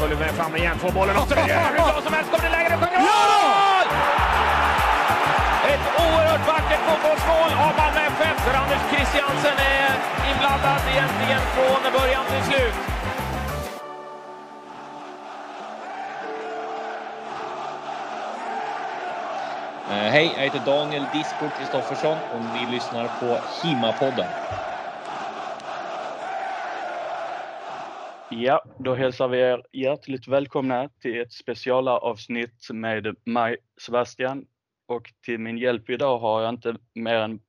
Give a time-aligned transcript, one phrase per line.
[0.00, 2.30] Följer med fram igen, får bollen och så hur bra som helst.
[2.30, 3.86] Kommer det läge, det sjunger mål!
[5.72, 9.92] Ett oerhört vackert fotbollsmål av Malmö FF där Anders Christiansen är
[10.30, 12.76] inblandad egentligen från början till slut.
[19.90, 24.28] Eh, Hej, jag heter Daniel Disco Kristoffersson och ni lyssnar på Himma-podden.
[28.30, 34.46] Ja, då hälsar vi er hjärtligt välkomna till ett specialavsnitt med mig, Sebastian.
[34.86, 37.40] Och till min hjälp idag har jag inte mer än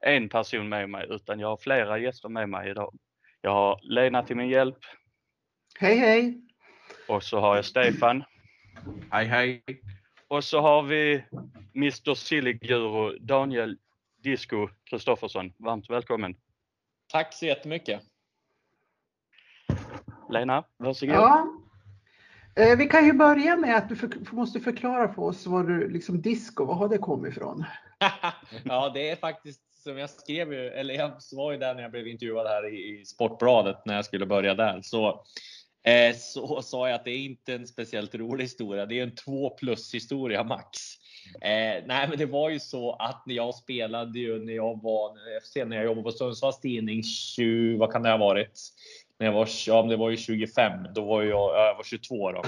[0.00, 2.98] en person med mig, utan jag har flera gäster med mig idag.
[3.40, 4.78] Jag har Lena till min hjälp
[5.78, 6.40] Hej hej!
[7.08, 8.24] och så har jag Stefan.
[9.10, 9.62] Hej hej!
[10.28, 11.24] Och så har vi
[11.74, 13.78] Mr Silly-guru Daniel
[14.22, 15.52] Disco Kristoffersson.
[15.58, 16.36] Varmt välkommen!
[17.12, 18.02] Tack så jättemycket.
[20.30, 21.14] Lena, varsågod.
[21.14, 21.46] Ja.
[22.56, 25.88] Eh, Vi kan ju börja med att du för, måste förklara för oss var du
[25.88, 27.64] liksom disco, var har det kommit ifrån?
[28.64, 31.90] ja, det är faktiskt som jag skrev, ju- eller jag var ju där när jag
[31.90, 34.80] blev intervjuad här i, i Sportbladet när jag skulle börja där.
[34.82, 35.08] Så,
[35.84, 38.86] eh, så sa jag att det är inte en speciellt rolig historia.
[38.86, 40.78] Det är en 2 plus historia max.
[41.40, 45.16] Eh, nej, men det var ju så att när jag spelade ju när jag var,
[45.52, 48.60] sen när jag jobbade på Sundsvalls Tidning 20, vad kan det ha varit?
[49.18, 52.32] När jag var, ja, men det var ju 25, då var jag, jag var 22
[52.32, 52.42] då.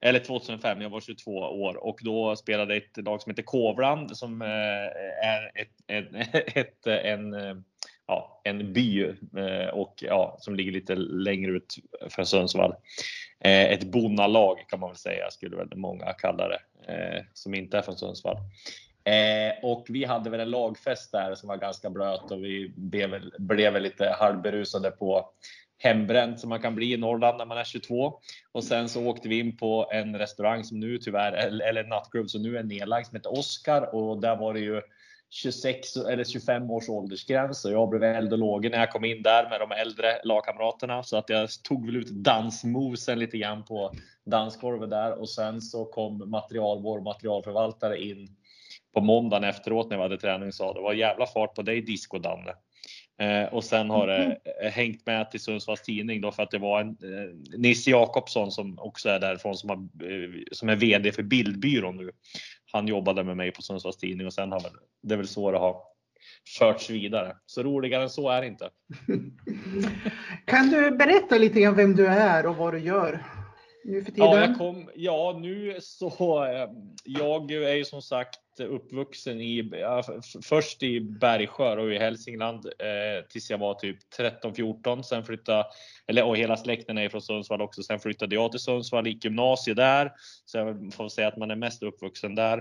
[0.00, 4.42] Eller 2005, jag var 22 år och då spelade ett lag som heter Kovland som
[4.42, 6.16] eh, är ett, en,
[6.54, 7.34] ett, en,
[8.06, 9.04] ja, en by
[9.36, 11.74] eh, och ja, som ligger lite längre ut
[12.08, 12.74] från Sundsvall.
[13.40, 16.60] Eh, ett bonnalag kan man väl säga, skulle väl många kalla det,
[17.32, 18.36] som inte är från Sundsvall.
[19.04, 23.20] Eh, och vi hade väl en lagfest där som var ganska blöt och vi blev,
[23.38, 25.30] blev väl lite halvberusade på
[25.82, 28.20] hembränt som man kan bli i Norrland när man är 22.
[28.52, 31.88] Och sen så åkte vi in på en restaurang som nu tyvärr, eller eller en
[31.88, 34.80] nattklubb som nu är nedlagd som heter Oscar och där var det ju
[35.30, 39.22] 26 eller 25 års åldersgräns och jag blev eld och låge när jag kom in
[39.22, 43.92] där med de äldre lagkamraterna så att jag tog väl ut dansmosen lite grann på
[44.26, 48.28] dansgolvet där och sen så kom material, vår materialförvaltare in
[48.94, 51.82] på måndagen efteråt när vi hade träning och sa det var jävla fart på dig
[51.82, 52.54] disco Danne.
[53.20, 56.58] Eh, och sen har det eh, hängt med till Sundsvalls Tidning då för att det
[56.58, 61.12] var en eh, Nisse Jakobsson som också är därifrån som, har, eh, som är VD
[61.12, 62.10] för Bildbyrån nu.
[62.72, 64.72] Han jobbade med mig på Sundsvalls Tidning och sen har väl,
[65.02, 65.76] det är väl så det har
[66.58, 67.36] förts vidare.
[67.46, 68.70] Så roligare än så är det inte.
[70.44, 73.20] Kan du berätta lite grann vem du är och vad du gör
[73.84, 74.30] nu för tiden?
[74.30, 76.44] Ja, jag kom, ja, nu så.
[76.44, 76.70] eh,
[77.04, 79.70] Jag är ju som sagt uppvuxen i
[80.42, 85.02] först i Bergsjö och i Hälsingland eh, tills jag var typ 13-14.
[85.02, 85.64] Sen flyttade
[86.06, 87.82] eller och hela släkten är från Sundsvall också.
[87.82, 90.12] Sen flyttade jag till Sundsvall, gick gymnasiet där,
[90.44, 92.58] så jag får säga att man är mest uppvuxen där.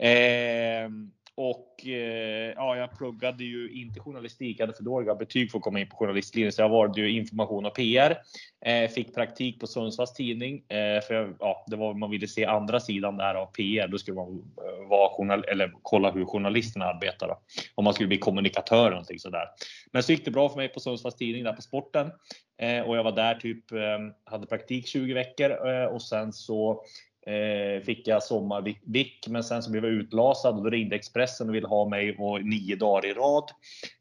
[0.00, 0.88] Eh,
[1.36, 5.64] och eh, ja, jag pluggade ju inte journalistik, jag hade för dåliga betyg för att
[5.64, 8.18] komma in på journalistlinjen, så jag valde ju information och PR.
[8.64, 12.44] Eh, fick praktik på Sundsvalls Tidning, eh, för jag, ja, det var man ville se
[12.44, 13.88] andra sidan där av PR.
[13.88, 17.28] Då skulle man eh, vara journal eller kolla hur journalisterna arbetar.
[17.28, 17.40] Då.
[17.74, 19.46] Om man skulle bli kommunikatör eller någonting sådär.
[19.92, 22.10] Men så gick det bra för mig på Sundsvalls Tidning där på sporten
[22.58, 26.84] eh, och jag var där typ eh, hade praktik 20 veckor eh, och sen så
[27.26, 31.54] Eh, fick jag sommarvick, men sen så blev jag utlasad och då ringde Expressen och
[31.54, 33.50] ville ha mig och nio dagar i rad.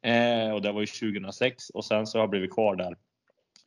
[0.01, 2.97] Eh, och det var ju 2006 och sen så har jag blivit kvar där.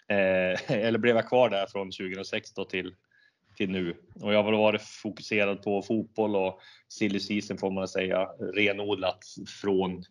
[0.08, 2.94] Eh, eller blev jag kvar där från 2006 då till,
[3.56, 3.96] till nu.
[4.22, 9.24] Och jag har väl varit fokuserad på fotboll och silly season får man säga renodlat
[9.62, 10.04] från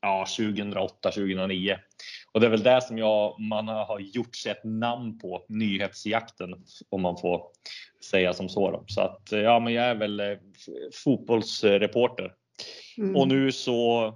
[0.00, 1.78] ja, 2008, 2009.
[2.32, 6.54] Och det är väl det som jag, man har gjort sig ett namn på, nyhetsjakten
[6.88, 7.42] om man får
[8.04, 8.70] säga som så.
[8.70, 8.84] Då.
[8.86, 10.36] Så att ja, men jag är väl eh,
[11.04, 12.32] fotbollsreporter.
[12.98, 13.16] Mm.
[13.16, 14.12] Och nu så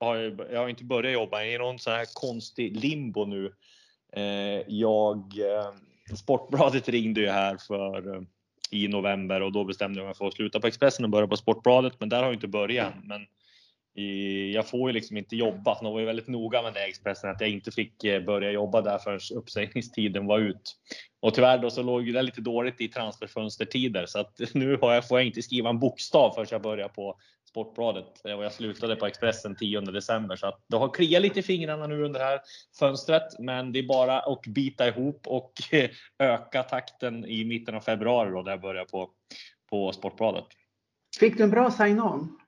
[0.00, 3.52] har jag, jag har inte börjat jobba, i någon sån här konstig limbo nu.
[4.12, 8.24] Eh, jag, eh, Sportbladet ringde ju här för
[8.70, 11.36] i november och då bestämde jag mig för att sluta på Expressen och börja på
[11.36, 12.00] Sportbladet.
[12.00, 13.08] Men där har jag inte börjat än.
[13.08, 13.26] Men
[14.54, 15.78] jag får ju liksom inte jobba.
[15.82, 18.80] De var ju väldigt noga med det Expressen att jag inte fick eh, börja jobba
[18.80, 20.76] där förrän uppsägningstiden var ut.
[21.20, 25.08] Och tyvärr då så låg det lite dåligt i transferfönstertider så att nu har jag,
[25.08, 27.16] får jag inte skriva en bokstav förrän jag börjar på
[27.48, 31.40] Sportbladet eh, och jag slutade på Expressen 10 december så att det har kliat lite
[31.40, 32.40] i fingrarna nu under det här
[32.78, 33.38] fönstret.
[33.38, 35.52] Men det är bara att bita ihop och
[36.18, 39.10] öka takten i mitten av februari då där jag börjar på,
[39.70, 40.44] på Sportbladet.
[41.20, 42.38] Fick du en bra sign-on?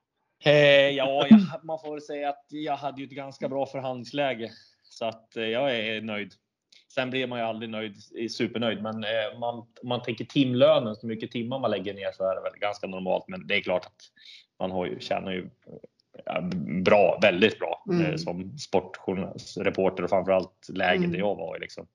[0.45, 4.51] Eh, ja, jag, man får väl säga att jag hade ju ett ganska bra förhandlingsläge
[4.83, 6.33] så att eh, jag är nöjd.
[6.95, 7.97] Sen blir man ju aldrig nöjd,
[8.31, 12.35] supernöjd, men eh, man, man tänker timlönen, så mycket timmar man lägger ner så är
[12.35, 13.25] det väl ganska normalt.
[13.29, 14.03] Men det är klart att
[14.59, 15.51] man har ju, tjänar ju
[16.83, 18.19] bra, väldigt bra eh, mm.
[18.19, 21.13] som sportreporter och framförallt läget mm.
[21.13, 21.61] där jag var i.
[21.61, 21.87] Liksom.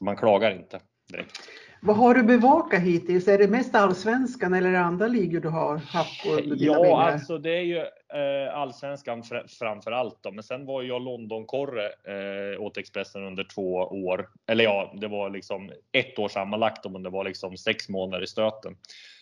[0.00, 1.40] Man klagar inte direkt.
[1.84, 3.28] Vad har du bevakat hittills?
[3.28, 6.98] Är det mest allsvenskan eller andra ligor du har haft under dina Ja, vingar?
[6.98, 10.30] alltså det är ju eh, allsvenskan fr framför allt då.
[10.30, 14.28] Men sen var jag Londonkorre eh, åt Expressen under två år.
[14.46, 18.26] Eller ja, det var liksom ett år sammanlagt om det var liksom sex månader i
[18.26, 18.76] stöten.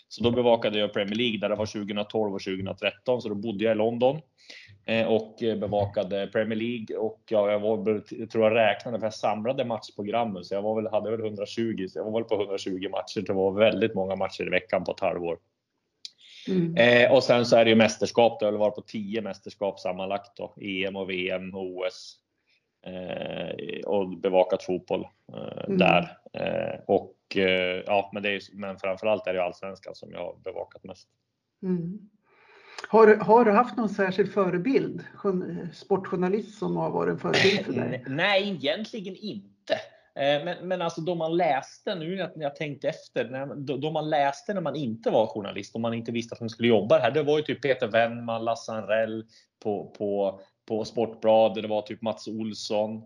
[0.08, 3.64] Så då bevakade jag Premier League där det var 2012 och 2013, så då bodde
[3.64, 4.20] jag i London
[5.06, 9.64] och bevakade Premier League och ja, jag var, jag tror jag räknade för jag samlade
[9.64, 13.26] matchprogrammen så jag var väl, hade väl 120, så jag var väl på 120 matcher.
[13.26, 15.38] Det var väldigt många matcher i veckan på ett halvår.
[16.48, 16.76] Mm.
[16.76, 18.40] Eh, och sen så är det ju mästerskap.
[18.40, 20.54] Det har varit på 10 mästerskap sammanlagt då.
[20.60, 22.16] EM och VM och OS.
[22.86, 25.78] Eh, och bevakat fotboll eh, mm.
[25.78, 26.16] där.
[26.32, 30.36] Eh, och Eh, ja, men, det är, men framförallt är det allsvenskan som jag har
[30.44, 31.08] bevakat mest.
[31.62, 32.10] Mm.
[32.88, 35.04] Har, har du haft någon särskild förebild?
[35.72, 38.04] Sportjournalist som har varit en förebild för dig?
[38.06, 39.74] Nej, egentligen inte.
[40.14, 43.90] Eh, men, men alltså då man läste, nu när jag tänkte efter, när, då, då,
[43.90, 46.98] man läste när man inte var journalist och man inte visste att man skulle jobba
[46.98, 47.10] här.
[47.10, 49.24] Det var ju typ Peter Wennman, Lasse Anrell
[49.62, 52.96] på, på, på Sportbladet, det var typ Mats Olsson.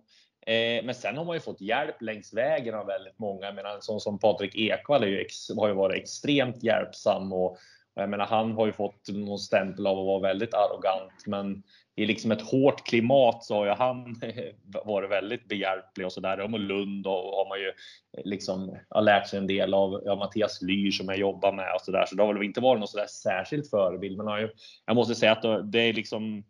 [0.47, 3.47] Eh, men sen har man ju fått hjälp längs vägen av väldigt många.
[3.47, 5.27] Jag menar, en sån som Patrik Ekwall ju
[5.57, 7.59] har ju varit extremt hjälpsam och
[7.95, 11.63] jag menar, han har ju fått någon stämpel av att vara väldigt arrogant, men
[11.97, 14.21] i liksom ett hårt klimat så har ju han
[14.85, 16.41] varit väldigt behjälplig och så där.
[16.41, 20.17] Och Lund och har man ju eh, liksom har lärt sig en del av ja,
[20.17, 22.07] Mattias Lyr som jag jobbar med och så där.
[22.07, 24.17] Så det har väl inte varit någon sådär särskilt förebild.
[24.17, 24.51] Men
[24.87, 26.45] jag måste säga att det är liksom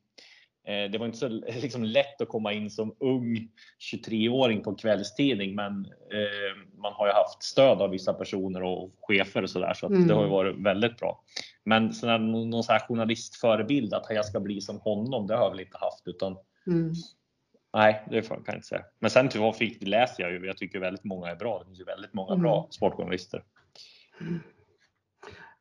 [0.64, 1.28] det var inte så
[1.62, 3.48] liksom, lätt att komma in som ung
[3.92, 9.42] 23-åring på kvällstidning, men eh, man har ju haft stöd av vissa personer och chefer
[9.42, 10.06] och så där, så mm.
[10.06, 11.24] det har ju varit väldigt bra.
[11.64, 15.50] Men sån någon så här journalistförebild att jag ska bli som honom, det har jag
[15.50, 16.92] väl inte haft utan mm.
[17.74, 18.84] Nej, det kan jag inte säga.
[18.98, 20.46] Men sen tyvärr fick, läser jag ju.
[20.46, 21.58] Jag tycker väldigt många är bra.
[21.58, 22.70] Det finns ju väldigt många bra mm.
[22.70, 23.44] sportjournalister.
[24.20, 24.34] Mm.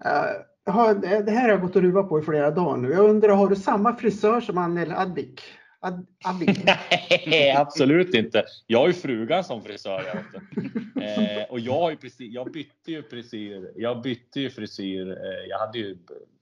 [0.05, 0.93] Uh, har,
[1.23, 2.91] det här har jag gått och ruvat på i flera dagar nu.
[2.91, 5.41] Jag undrar, har du samma frisör som Annel Addik?
[5.79, 6.05] Ad,
[7.27, 8.45] Nej, absolut inte.
[8.67, 10.23] Jag har ju frugan som frisör.
[11.01, 13.71] eh, och jag, har ju precis, jag bytte ju frisyr.
[13.75, 15.09] Jag bytte ju frisyr.
[15.09, 15.97] Eh, jag hade ju,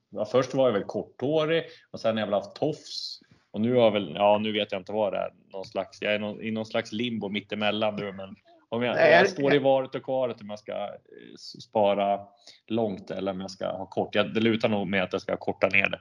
[0.10, 3.20] ja, först var jag väl korthårig och sen har jag väl haft tofs.
[3.52, 5.34] Och nu har jag väl, ja nu vet jag inte vad det är.
[5.54, 8.12] Någon slags, jag är någon, i någon slags limbo mittemellan nu.
[8.12, 8.36] Men
[8.72, 12.20] om jag, Nej, jag, står i varet och kvaret om jag ska eh, spara
[12.68, 14.16] långt eller om jag ska ha kort.
[14.16, 16.00] Jag, det lutar nog med att jag ska korta ner det.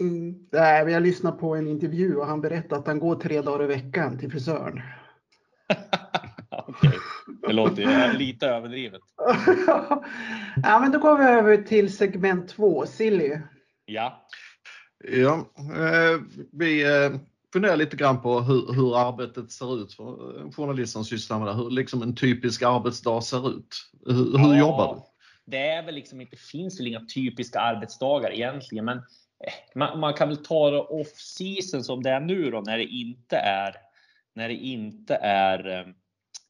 [0.00, 0.48] Mm.
[0.52, 3.66] Nej, jag lyssnade på en intervju och han berättade att han går tre dagar i
[3.66, 4.80] veckan till frisören.
[6.50, 6.98] Okej,
[7.46, 9.02] det låter ju lite överdrivet.
[10.62, 13.38] ja, men då går vi över till segment två, Silly.
[13.84, 14.28] Ja.
[15.04, 16.20] Ja, eh,
[16.52, 16.84] vi
[17.48, 21.38] eh, funderar lite grann på hur, hur arbetet ser ut för en journalist som sysslar
[21.38, 21.54] med det.
[21.54, 23.90] Hur liksom en typisk arbetsdag ser ut.
[24.06, 25.00] Hur, hur ja, jobbar du?
[25.50, 30.14] Det är väl liksom inte, finns väl inga typiska arbetsdagar egentligen, men eh, man, man
[30.14, 33.74] kan väl ta det off season som det är nu då när det inte är
[34.38, 35.94] när det inte är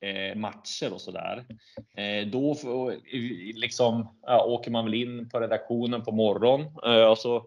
[0.00, 1.44] eh, matcher och sådär.
[1.96, 2.56] Eh, då
[3.54, 7.46] liksom, ja, åker man väl in på redaktionen på morgonen eh, och så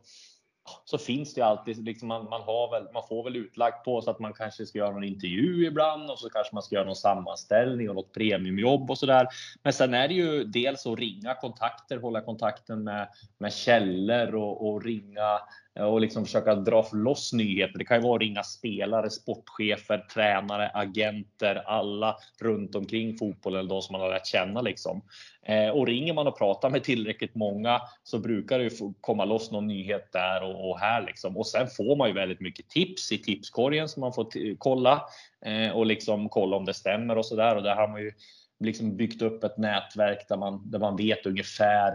[0.86, 4.12] så finns det alltid, liksom man, man, har väl, man får väl utlagt på så
[4.12, 6.96] att man kanske ska göra någon intervju ibland och så kanske man ska göra någon
[6.96, 9.28] sammanställning och något premiumjobb och så där.
[9.64, 14.70] Men sen är det ju dels att ringa kontakter, hålla kontakten med, med källor och,
[14.70, 15.40] och ringa
[15.80, 17.80] Eh, och liksom försöka dra loss nyheter.
[17.80, 23.82] Det kan ju vara att ringa spelare, sportchefer, tränare, agenter, alla runt omkring fotbollen, de
[23.82, 25.02] som man har lärt känna liksom.
[25.46, 29.52] Eh, och ringer man och pratar med tillräckligt många så brukar det ju komma loss
[29.52, 31.38] någon nyhet där och, och, här liksom.
[31.38, 35.04] Och sen får man ju väldigt mycket tips i tipskorgen som man får kolla
[35.46, 37.56] eh, och liksom kolla om det stämmer och så där.
[37.56, 38.12] Och där har man ju
[38.60, 41.92] liksom byggt upp ett nätverk där man, där man vet ungefär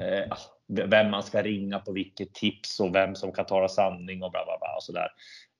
[0.00, 0.38] eh, ah,
[0.70, 4.44] vem man ska ringa på vilket tips och vem som kan tala sanning och bla
[4.44, 5.08] bla bla och sådär.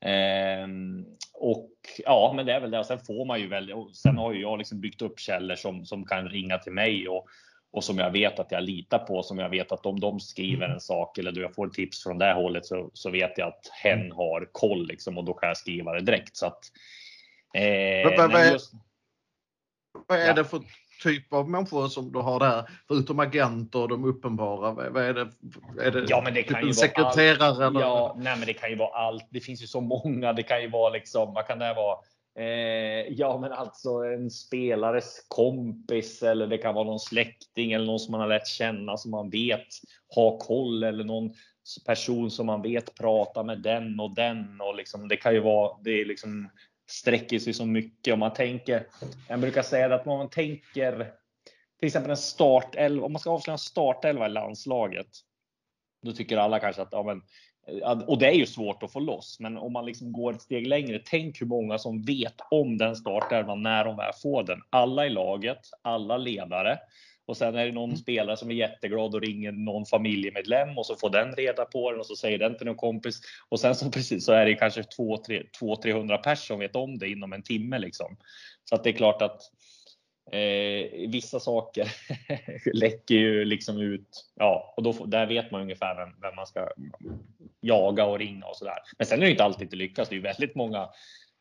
[0.05, 1.71] Ehm, och
[2.05, 2.79] ja, men det är väl det.
[2.79, 5.85] Och sen får man ju och sen har ju jag liksom byggt upp källor som,
[5.85, 7.27] som kan ringa till mig och,
[7.73, 10.69] och som jag vet att jag litar på, som jag vet att om de skriver
[10.69, 13.69] en sak eller då jag får tips från det hållet så, så vet jag att
[13.83, 16.37] hen har koll liksom och då kan jag skriva det direkt.
[16.37, 16.61] Så att,
[17.55, 18.73] eh, Vad- vad- just,
[20.09, 20.33] Vad är Ja.
[20.33, 20.61] det för
[21.03, 22.71] typ av människor som du har där?
[22.89, 24.73] Förutom agenter och de uppenbara.
[24.73, 25.29] Vad är det?
[25.81, 27.45] Är det Ja, men det typ kan ju sekreterare?
[27.45, 27.61] allt.
[27.61, 27.81] eller?
[27.81, 29.29] Ja, nej, men det kan ju vara allt.
[29.31, 30.33] Det finns ju så många.
[30.33, 31.99] Det kan ju vara liksom, vad kan det vara?
[32.39, 37.99] Eh, ja, men alltså en spelares kompis eller det kan vara någon släkting eller någon
[37.99, 39.67] som man har lärt känna som man vet
[40.15, 41.31] har koll eller någon
[41.87, 45.77] person som man vet pratar med den och den och liksom det kan ju vara.
[45.85, 46.51] Det är liksom
[46.91, 48.87] sträcker sig så mycket om man tänker.
[49.29, 51.13] Jag brukar säga det att om man tänker
[51.79, 55.07] till exempel en startelva, om man ska avslöja en startelva i landslaget.
[56.03, 57.23] Då tycker alla kanske att, ja men,
[58.07, 60.67] och det är ju svårt att få loss, men om man liksom går ett steg
[60.67, 64.63] längre, tänk hur många som vet om den startelvan när de väl får den.
[64.71, 66.79] Alla i laget, alla ledare.
[67.31, 70.97] Och sen är det någon spelare som är jätteglad och ringer någon familjemedlem och så
[70.97, 73.21] får den reda på den och så säger den till någon kompis.
[73.49, 77.33] Och sen så precis så är det kanske 200-300 personer som vet om det inom
[77.33, 78.17] en timme liksom.
[78.65, 79.41] Så att det är klart att
[80.33, 81.93] Eh, vissa saker
[82.73, 84.27] läcker ju liksom ut.
[84.35, 86.69] Ja, och då, där vet man ungefär vem, vem man ska
[87.61, 88.79] jaga och ringa och sådär.
[88.99, 90.09] Men sen är det inte alltid det lyckas.
[90.09, 90.89] Det är ju väldigt många,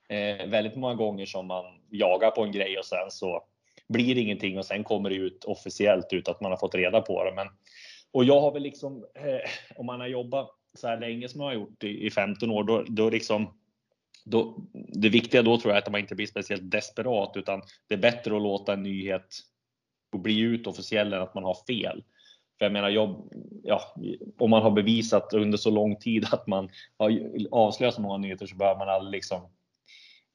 [0.09, 3.43] eh, väldigt många gånger som man jagar på en grej och sen så
[3.89, 7.23] blir ingenting och sen kommer det ut officiellt ut att man har fått reda på
[7.23, 7.35] det.
[7.35, 7.47] Men,
[8.11, 11.47] och jag har väl liksom, eh, om man har jobbat så här länge som jag
[11.47, 13.53] har gjort i, i 15 år, då, då liksom
[14.25, 17.93] då, det viktiga då tror jag är att man inte blir speciellt desperat utan det
[17.93, 19.39] är bättre att låta en nyhet
[20.17, 22.03] bli ut officiell än att man har fel.
[22.57, 23.29] För jag menar, jag,
[23.63, 23.81] ja,
[24.37, 27.19] om man har bevisat under så lång tid att man har
[27.51, 29.41] avslöjat så många nyheter så behöver man aldrig liksom,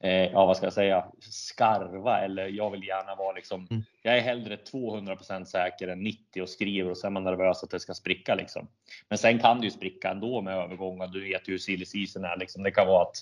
[0.05, 3.69] eh, ja vad ska jag säga, skarva eller jag vill gärna vara liksom,
[4.03, 7.71] jag är hellre 200% säker än 90 och skriver och sen är man nervös att
[7.71, 8.69] det ska spricka liksom.
[9.09, 11.07] Men sen kan det ju spricka ändå med övergångar.
[11.07, 12.63] Du vet ju hur silly season är liksom.
[12.63, 13.17] Det kan vara att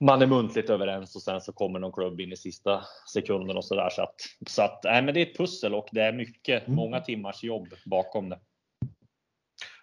[0.00, 3.64] man är muntligt överens och sen så kommer någon klubb in i sista sekunden och
[3.64, 3.90] så där.
[3.90, 4.14] Så att,
[4.46, 7.68] så att nej, men det är ett pussel och det är mycket, många timmars jobb
[7.86, 8.38] bakom det.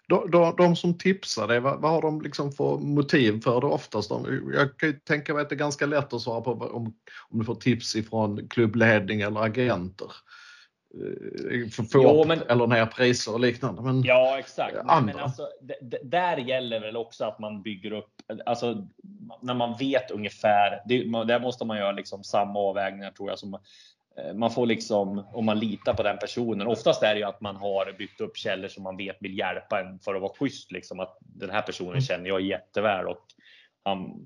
[0.09, 3.67] De, de, de som tipsar dig, vad, vad har de liksom för motiv för det
[3.67, 4.09] oftast?
[4.09, 6.93] De, jag kan ju tänka mig att det är ganska lätt att svara på om,
[7.29, 10.11] om du får tips ifrån klubbledning eller agenter.
[10.93, 13.81] Eh, För få Jo, men- eller ner priser och liknande.
[13.81, 14.75] Men Ja, exakt.
[14.85, 15.47] Men alltså,
[16.03, 18.09] där gäller väl också att man bygger upp,
[18.45, 18.87] alltså
[19.41, 23.39] när man vet ungefär, det, där måste man göra liksom samma avvägningar tror jag.
[23.39, 23.57] Som,
[24.33, 26.67] man får liksom, om man litar på den personen.
[26.67, 29.81] Oftast är det ju att man har byggt upp källor som man vet vill hjälpa
[29.81, 30.71] en för att vara schysst.
[30.71, 33.25] Liksom, att den här personen känner jag jätteväl och
[33.83, 34.25] han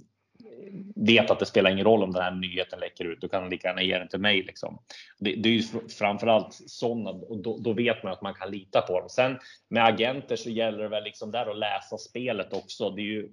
[0.95, 3.21] vet att det spelar ingen roll om den här nyheten läcker ut.
[3.21, 4.43] Då kan han lika gärna ge den till mig.
[4.43, 4.79] Liksom.
[5.19, 5.63] Det, det är ju
[5.99, 9.09] framförallt sådana och då, då vet man att man kan lita på dem.
[9.09, 9.37] Sen
[9.69, 12.89] med agenter så gäller det väl liksom där att läsa spelet också.
[12.89, 13.29] Det är ju,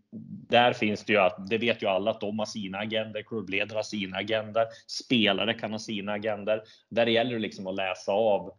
[0.49, 3.77] där finns det ju att, det vet ju alla att de har sina agender, klubbledare
[3.77, 6.63] har sina agender, spelare kan ha sina agender.
[6.91, 8.55] Där gäller det liksom att läsa av eh,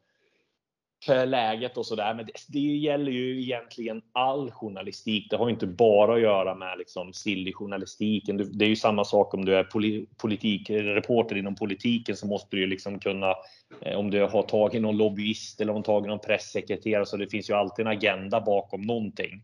[1.08, 2.13] läget och sådär.
[2.13, 5.27] Men det, det gäller ju egentligen all journalistik.
[5.29, 8.38] Det har ju inte bara att göra med liksom silly journalistiken.
[8.38, 12.55] Du- Det är ju samma sak om du är poli, politikreporter inom politiken så måste
[12.55, 13.34] du ju liksom kunna,
[13.81, 17.17] eh, om du har tagit någon lobbyist eller om du har tagit någon pressekreterare så
[17.17, 19.41] det finns ju alltid en agenda bakom någonting.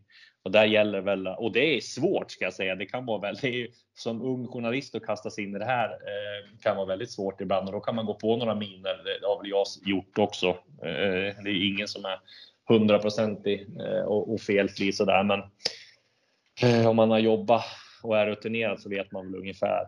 [0.48, 2.74] Och där gäller väl, och det är svårt ska jag säga.
[2.74, 6.58] Det kan vara väldigt, som ung journalist att kasta sig in i det här eh,
[6.62, 9.20] kan vara väldigt svårt ibland och då kan man gå på några miner.
[9.20, 10.48] Det har väl jag gjort också.
[10.82, 12.20] Eh, det är ingen som är
[12.68, 15.40] hundraprocentig eh, och, och felfri sådär men
[16.88, 17.64] om man har jobbat
[18.02, 19.84] och är rutinerad så vet man väl ungefär.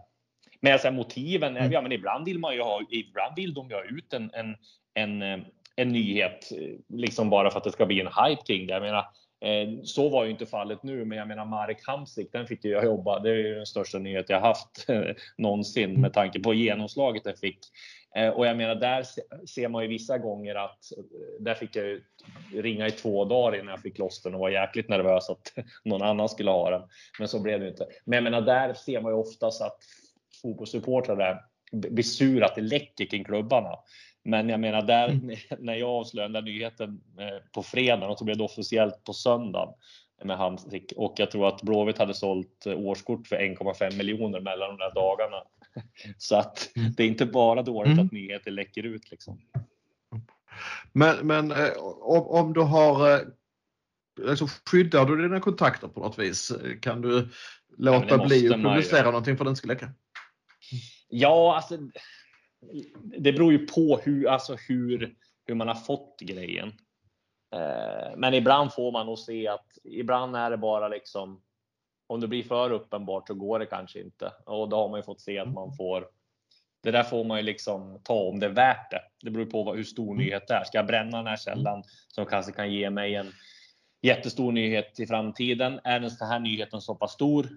[0.60, 3.74] Men alltså, motiven, är- ja men ibland vill man ju ha, ibland vill de ju
[3.74, 4.56] ha ut en, en,
[4.94, 5.44] en,
[5.76, 6.48] en nyhet
[6.88, 8.72] liksom bara för att det ska bli en hype kring det.
[8.72, 9.04] Jag menar,
[9.40, 12.70] Eh, så var ju inte fallet nu, men jag menar Marek Hamsik, den fick ju
[12.70, 13.18] jag jobba.
[13.18, 15.02] Det är ju den största nyhet jag haft eh,
[15.36, 17.58] någonsin med tanke på genomslaget den fick.
[18.16, 19.04] Eh, och jag menar, där
[19.46, 20.78] ser man ju vissa gånger att
[21.40, 22.02] där fick jag ju
[22.54, 25.52] ringa i två dagar innan jag fick loss den och var jäkligt nervös att
[25.84, 26.82] någon annan skulle ha den.
[27.18, 27.86] Men så blev det inte.
[28.04, 29.76] Men jag menar, där ser man ju oftast att
[30.42, 31.40] fotbollssupportrar där
[31.72, 33.78] blir sura att det läcker kring klubbarna.
[34.24, 35.20] Men jag menar, där,
[35.58, 39.74] när jag avslöjade nyheten eh, på fredagen och så blev det officiellt på söndagen
[40.24, 44.68] med Hamsik och jag tror att Blåvitt hade sålt eh, årskort för 1,5 miljoner mellan
[44.68, 45.42] de där dagarna.
[46.18, 48.06] Så att det är inte bara dåligt Mm.
[48.06, 49.40] att nyheter läcker ut liksom.
[50.92, 53.20] Men, men eh, om, om du har
[54.28, 56.52] alltså, skyddar du dina kontakter på något vis?
[56.80, 57.28] Kan du
[57.78, 59.90] låta bli att publicera någonting för att den ska läcka?
[61.08, 61.78] Ja, alltså.
[63.02, 65.14] Det beror ju på hur, alltså hur,
[65.46, 66.68] hur man har fått grejen.
[67.54, 71.42] Eh, Men ibland får man nog se att ibland är det bara liksom.
[72.06, 75.02] Om det blir för uppenbart så går det kanske inte och då har man ju
[75.02, 76.08] fått se att man får.
[76.82, 79.02] Det där får man ju liksom ta om det är värt det.
[79.22, 80.64] Det beror på vad, hur stor nyhet det är.
[80.64, 83.32] Ska jag bränna den här källan som kanske kan ge mig en
[84.02, 85.80] jättestor nyhet i framtiden?
[85.84, 87.48] Är den här nyheten så pass stor?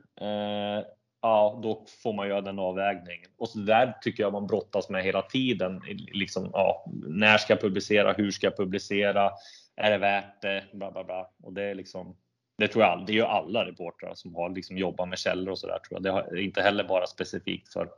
[1.25, 3.30] Ja, då får man göra den avvägningen.
[3.38, 5.82] Och så där tycker jag man brottas med hela tiden.
[6.13, 8.13] Liksom, ja, när ska jag publicera?
[8.13, 9.32] Hur ska jag publicera?
[9.75, 10.63] Är det värt det?
[10.74, 11.30] Bla, bla, bla.
[11.44, 12.15] Och det är liksom.
[12.58, 12.92] Det tror jag.
[12.92, 15.80] all- Det gör ju alla reportrar som har liksom jobbat med källor och så där
[15.80, 16.03] tror jag.
[16.03, 17.89] Det har- är inte heller bara specifikt för.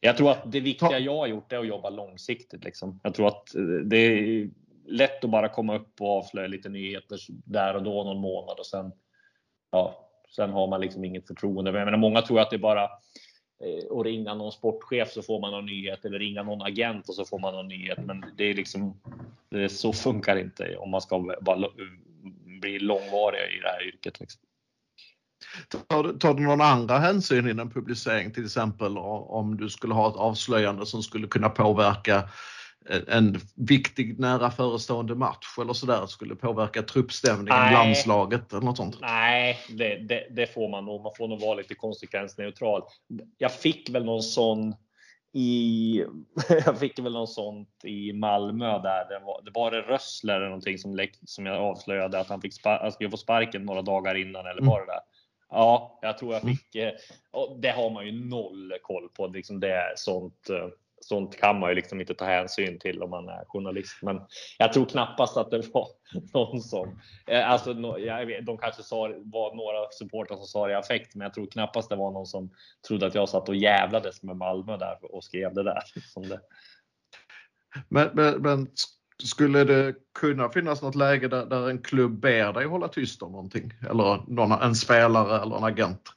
[0.00, 2.64] Jag tror att det viktiga jag har gjort är att jobba långsiktigt.
[2.64, 3.00] Liksom.
[3.02, 4.50] Jag tror att eh, det är
[4.86, 8.66] lätt att bara komma upp och avslöja lite nyheter där och då någon månad och
[8.66, 8.92] sen.
[9.70, 11.72] Ja, sen har man liksom inget förtroende.
[11.72, 15.22] Men jag menar, många tror att det är bara eh, att ringa någon sportchef så
[15.22, 17.98] får man någon nyhet eller ringa någon agent och så får man någon nyhet.
[18.06, 19.00] Men det är liksom
[19.48, 21.68] det är, så funkar det inte om man ska bara
[22.60, 24.20] bli långvarig i det här yrket.
[24.20, 24.40] Liksom.
[25.86, 30.08] Tar, du- tar du någon andra hänsyn innan publicering till exempel om du skulle ha
[30.08, 32.28] ett avslöjande som skulle kunna påverka
[33.08, 37.72] en- viktig nära förestående match eller sådär skulle påverka truppstämningen, Nej.
[37.72, 38.98] landslaget eller något sånt?
[39.00, 41.02] Nej, det, det, det får man nog.
[41.02, 42.82] Man får nog vara lite konsekvensneutral.
[43.38, 44.74] Jag fick väl någon sån
[45.32, 46.04] i,
[46.66, 50.46] jag fick väl någon sånt i Malmö där det var det, var det Rössler eller
[50.46, 53.82] någonting som, läck- som jag avslöjade att han fick spa, han skulle få sparken några
[53.82, 54.66] dagar innan eller Mm.
[54.66, 55.00] var det där?
[55.50, 56.74] Ja, jag tror jag fick.
[56.74, 56.92] eh,
[57.62, 59.26] det har man ju noll koll på.
[59.26, 60.50] Liksom det är sånt.
[61.08, 63.96] Sånt kan man ju liksom inte ta hänsyn till om man är journalist.
[64.02, 64.20] Men
[64.58, 65.88] jag tror knappast att det var
[66.32, 67.00] någon som.
[67.26, 71.14] Eh, alltså, jag vet, de kanske sa var några supportrar som sa det i affekt,
[71.14, 72.50] men jag tror knappast det var någon som
[72.88, 75.82] trodde att jag satt och jävlades med Malmö där och skrev det där.
[76.12, 76.40] Som det.
[77.88, 78.68] Men, men, men
[79.22, 83.32] skulle det kunna finnas något läge där, där en klubb ber dig hålla tyst om
[83.32, 83.72] någonting?
[83.90, 86.12] Eller någon, en spelare eller en agent?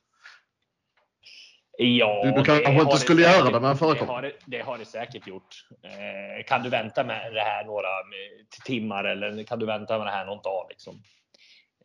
[1.80, 4.14] Ja, Du- du kanske det inte skulle säkert- göra det, men det förekommer.
[4.14, 5.56] har det, det har det säkert gjort.
[5.84, 7.88] Eh, kan du vänta med det här några
[8.66, 10.66] timmar eller kan du vänta med det här någon dag?
[10.70, 11.02] Liksom?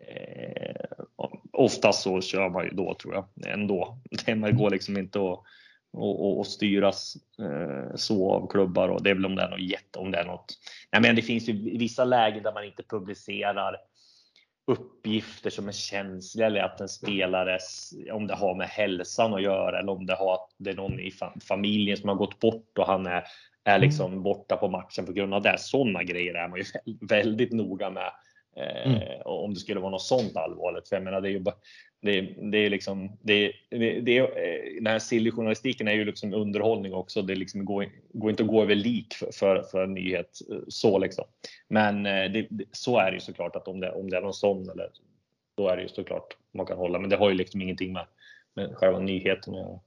[0.06, 1.04] Eh,
[1.52, 3.98] oftast så kör man ju då tror jag ändå.
[4.26, 5.38] Det går liksom inte att
[5.94, 9.48] och, och, och styras eh, så av klubbar och det är väl om det är
[9.48, 10.58] något jätte, om det är något.
[10.92, 13.76] Nej, men det finns ju vissa lägen där man inte publicerar
[14.66, 19.78] uppgifter som är känsliga eller att en spelares, om det har med hälsan att göra
[19.78, 22.86] eller om det har det är någon i fa- familjen som har gått bort och
[22.86, 23.24] han är,
[23.64, 25.58] är liksom borta på matchen på grund av det.
[25.58, 28.12] Sådana grejer är man ju vä- väldigt noga med.
[28.56, 30.88] Eh, och Om det skulle vara något sånt allvarligt.
[30.88, 31.54] För jag menar, det är ju bara,
[32.02, 36.94] det, det är liksom, det, det, det, eh, den här silly-journalistiken är ju liksom underhållning
[36.94, 37.22] också.
[37.22, 40.58] Det liksom går, går inte att gå över lik för, för, för en nyhet eh,
[40.68, 41.24] så liksom.
[41.68, 44.20] Men eh, det, det, så är det ju såklart att om det, om det är
[44.20, 44.88] någon sån eller
[45.56, 46.98] då är det ju såklart man kan hålla.
[46.98, 48.06] Men det har ju liksom ingenting med,
[48.54, 49.80] med själva nyheten att göra.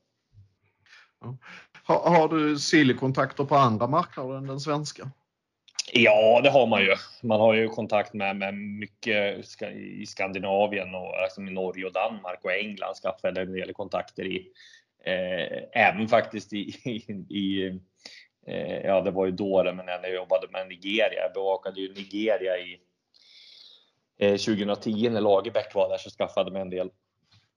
[1.83, 5.11] Har, har du Silly-kontakter på andra marknader än den svenska?
[5.93, 6.95] Ja, det har man ju.
[7.23, 12.39] Man har ju kontakt med, med mycket i Skandinavien och alltså i Norge och Danmark
[12.43, 14.47] och England skaffade en del kontakter i.
[15.05, 17.67] Eh, även faktiskt i, i, i
[18.47, 21.21] eh, ja det var ju då det, men när jag jobbade med Nigeria.
[21.23, 22.79] Jag bevakade ju Nigeria i
[24.17, 26.89] eh, 2010 när Lagerbäck var där så skaffade man en del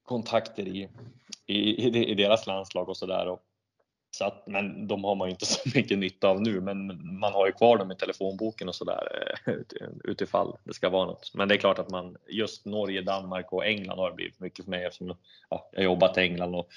[0.03, 0.89] kontakter i,
[1.47, 3.39] i, i, deras landslag och så där.
[4.11, 6.87] Så att, men de har man ju inte så mycket nytta av nu, men
[7.19, 9.09] man har ju kvar dem i telefonboken och sådär
[9.47, 9.55] eh,
[10.05, 11.35] utifall det ska vara något.
[11.35, 14.65] Men det är klart att man just Norge, Danmark och England har det blivit mycket
[14.65, 15.17] för mig eftersom
[15.51, 16.69] ja, jag har jobbat i England och,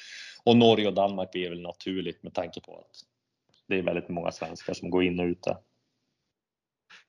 [0.44, 3.12] och Norge och Danmark blir väl naturligt med tanke på att
[3.67, 5.58] det är väldigt många svenskar som går in och ut där.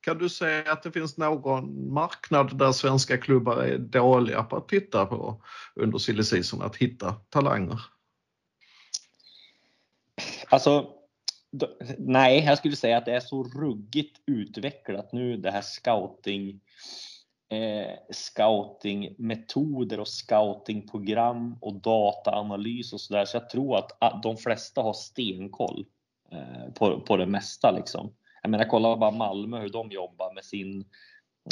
[0.01, 4.69] Kan du säga att det finns någon marknad där svenska klubbar är dåliga på att
[4.69, 5.43] titta på
[5.75, 7.81] under silly season, att hitta talanger?
[10.53, 10.89] Alltså,
[11.99, 16.61] nej, jag skulle säga att det är så ruggigt utvecklat nu det här scouting
[17.49, 23.25] eh, scoutingmetoder och scoutingprogram och dataanalys och sådär.
[23.25, 25.87] Så jag tror att ah, de flesta har stenkoll
[26.33, 28.15] eh, på, på det mesta liksom.
[28.43, 30.85] Jag menar, kolla bara Malmö hur de jobbar med sin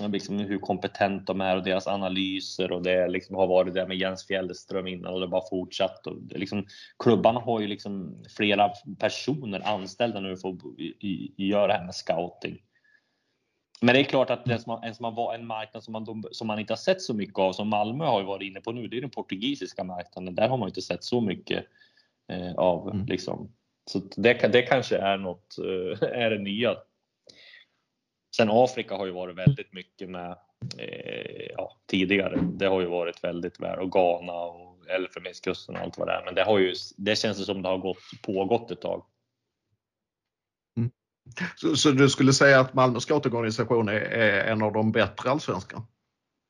[0.09, 3.97] liksom hur kompetent de är och deras analyser och det liksom har varit det med
[3.97, 6.07] Jens Fjällström innan och det bara fortsatt.
[6.07, 6.67] Och liksom,
[7.05, 11.85] klubbarna har ju liksom flera personer anställda nu för att i- i- göra det här
[11.85, 12.63] med scouting.
[13.83, 16.47] Men det är klart att det som, en, som var en marknad som man, som
[16.47, 18.89] man inte har sett så mycket av, som Malmö har ju varit inne på nu,
[18.89, 20.35] det är den portugisiska marknaden.
[20.35, 21.65] Där har man inte sett så mycket
[22.29, 22.91] eh, av.
[22.91, 23.07] Mm.
[23.07, 23.53] Liksom.
[23.91, 26.77] Så det, det kanske är något, eh, är det nya.
[28.37, 30.31] Sen Afrika har ju varit väldigt mycket med
[30.79, 32.41] eh, ja, tidigare.
[32.41, 36.25] Det har ju varit väldigt väl och Ghana och Elfenbenskusten och allt vad det är.
[36.25, 39.07] Men det har ju, det känns som det har gått, pågått ett tag.
[41.57, 45.87] Så, så, du skulle säga att Malmö scoutorganisation är, är en av de bättre allsvenskan?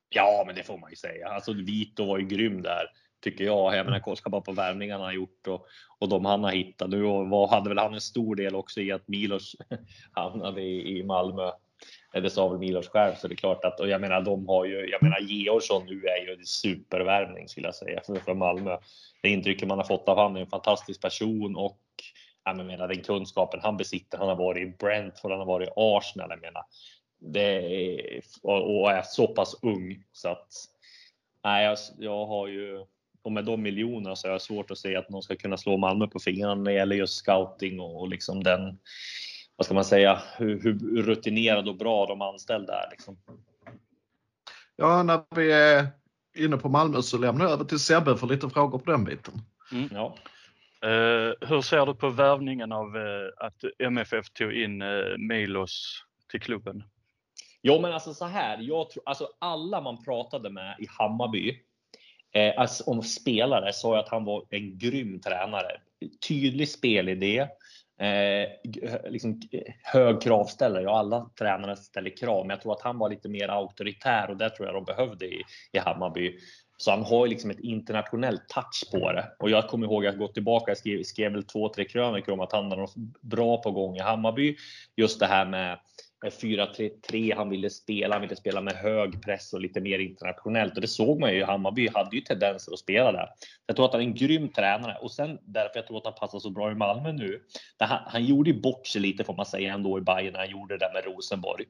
[0.09, 1.29] Ja, men det får man ju säga.
[1.29, 2.87] Alltså Vito var ju grym där
[3.21, 3.77] tycker jag.
[3.77, 5.67] Jag menar, kolla bara på värvningarna han har gjort och,
[5.99, 8.81] och de han har hittat nu och vad hade väl han en stor del också
[8.81, 9.57] i att Milos
[10.13, 11.51] hamnade i, i Malmö.
[12.13, 14.65] Det sa väl Milos själv, så det är klart att och jag menar, de har
[14.65, 14.91] ju.
[14.91, 18.77] Jag menar, Georgsson nu är ju en supervärvning skulle jag säga för, för Malmö.
[19.23, 21.81] Det intrycket man har fått av honom är en fantastisk person och
[22.45, 24.19] jag menar den kunskapen han besitter.
[24.19, 26.31] Han har varit i Brentford, han har varit i Arsenal.
[26.31, 26.63] Jag menar,
[27.21, 27.57] det
[28.03, 30.49] är, och är så pass ung så att
[31.45, 32.85] nej, jag, jag har ju
[33.23, 35.77] och med de miljonerna så är det svårt att se att någon ska kunna slå
[35.77, 38.79] Malmö på fingrarna när det gäller just scouting och, och liksom den,
[39.61, 42.91] vad ska man säga, hur, hur rutinerad och bra de anställda är.
[42.91, 43.19] Liksom.
[44.77, 45.87] Ja, när vi är
[46.37, 49.35] inne på Malmö så lämnar jag över till Sebbe för lite frågor på den biten.
[49.73, 49.89] Mm.
[49.93, 50.15] Ja.
[50.85, 56.41] Uh, hur ser du på värvningen av uh, att MFF tog in uh, Milos till
[56.41, 56.85] klubben?
[57.63, 58.59] Jo, men alltså så här.
[58.61, 61.61] Jag tror, alltså alla man pratade med i Hammarby
[62.35, 65.81] eh, alltså, om spelare sa att han var en grym tränare.
[66.29, 67.49] Tydlig spelidé.
[68.01, 68.49] Eh,
[69.11, 70.83] liksom, eh, hög kravställare.
[70.83, 74.37] Ja, alla tränare ställer krav, men jag tror att han var lite mer auktoritär och
[74.37, 76.39] det tror jag de behövde i, i Hammarby.
[76.77, 79.33] Så han har ju liksom ett internationellt touch på det.
[79.39, 82.33] Och jag kommer ihåg att jag gått tillbaka, jag skrev, skrev väl två, tre krönikor
[82.33, 84.57] om att han var bra på gång i Hammarby.
[84.97, 85.79] Just det här med
[86.29, 88.15] 4-3-3 han ville spela.
[88.15, 91.45] Han ville spela med hög press och lite mer internationellt och det såg man ju.
[91.45, 93.29] Hammarby hade ju tendenser att spela där.
[93.67, 96.15] Jag tror att han är en grym tränare och sen därför jag tror att han
[96.15, 97.43] passar så bra i Malmö nu.
[97.79, 100.51] Han, han gjorde ju bort sig lite får man säga ändå i Bayern när han
[100.51, 101.65] gjorde det där med Rosenborg.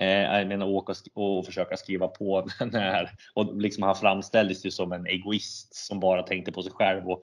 [0.00, 4.66] Eh, jag menar åka och, och försöka skriva på den här och liksom han framställdes
[4.66, 7.22] ju som en egoist som bara tänkte på sig själv och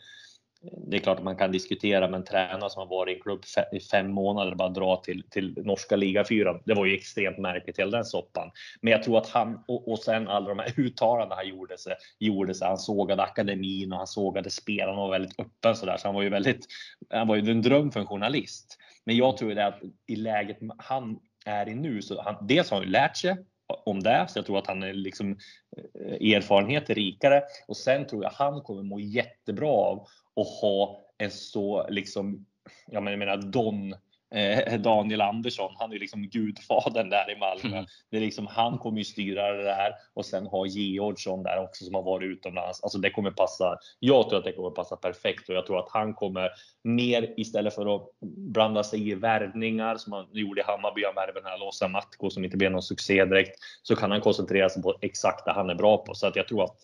[0.62, 3.43] det är klart att man kan diskutera, men tränare som har varit i en klubb
[3.72, 6.62] i fem månader bara dra till, till norska ligafyran.
[6.65, 8.52] Det var ju extremt märkligt hela den soppan.
[8.82, 11.96] Men jag tror att han och, och sen alla de här uttalandena han gjorde sig,
[12.20, 12.67] gjorde sig.
[12.67, 15.98] Han sågade akademin och han sågade spelarna och var väldigt öppen så där.
[15.98, 16.65] Så han var ju väldigt,
[17.10, 18.78] han var ju en dröm för en journalist.
[19.06, 22.70] Men jag tror ju det att i läget han är i nu så han, dels
[22.70, 23.38] har han ju lärt sig
[23.86, 25.38] om det, så jag tror att han är liksom
[25.78, 31.32] eh, erfarenhet rikare och sen tror jag han kommer må jättebra av och ha en
[31.32, 32.45] så liksom,
[32.88, 33.95] jag menar Don
[34.36, 37.78] eh, Daniel Andersson, han är liksom gudfadern där i Malmö.
[37.78, 37.86] Mm.
[38.12, 41.86] Det är liksom, han kommer ju styra det där och sen ha Georgsson där också
[41.86, 42.84] som har varit utomlands.
[42.84, 43.78] Alltså det kommer passa.
[44.00, 46.50] Jag tror att det kommer passa perfekt och jag tror att han kommer
[46.84, 48.02] mer istället för att
[48.38, 51.02] blanda sig i värvningar som han gjorde i Hammarby.
[51.06, 53.60] Han värvade den här Losa Matko som inte blev någon succé direkt.
[53.84, 56.13] Så kan han koncentrera sig på exakt det han är bra på.
[56.13, 56.76] Så att jag tror att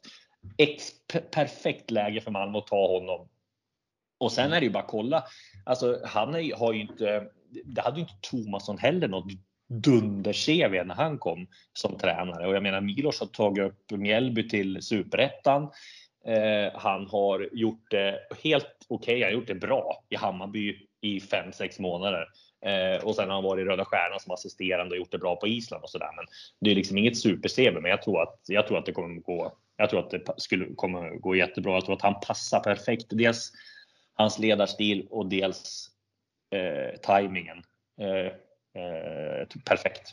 [0.57, 0.83] ex
[1.31, 3.27] perfekt läge för Malmö att ta honom
[4.23, 5.23] och sen är det ju bara kolla.
[5.65, 7.27] Alltså, han är, har ju inte,
[7.65, 9.31] det hade ju inte Tomasson heller något
[9.67, 12.47] dunder-CV när han kom som tränare.
[12.47, 15.63] Och jag menar Milos har tagit upp Mjällby till superettan.
[16.25, 19.23] Eh, han har gjort det helt okej, okay.
[19.23, 22.27] han har gjort det bra i Hammarby i 5-6 månader.
[22.65, 25.36] Eh, och sen har han varit i Röda Stjärnan som assisterande och gjort det bra
[25.36, 26.09] på Island och sådär.
[26.15, 26.25] Men
[26.62, 29.57] det är liksom inget super-CV, men jag tror att, jag tror att det kommer gå.
[29.77, 31.73] Jag tror att det skulle kommer gå jättebra.
[31.73, 33.05] Jag tror att han passar perfekt.
[33.09, 33.51] Dels
[34.13, 35.89] hans ledarstil och dels
[36.52, 37.63] eh, tajmingen.
[38.02, 38.32] Eh,
[38.84, 40.12] eh, perfekt.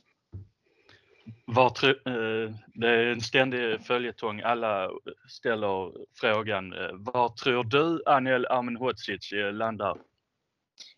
[1.46, 4.40] Var, eh, det är en ständig följetong.
[4.40, 4.90] Alla
[5.28, 6.72] ställer frågan.
[6.72, 9.98] Eh, var tror du Anel Amenhodzic eh, landar?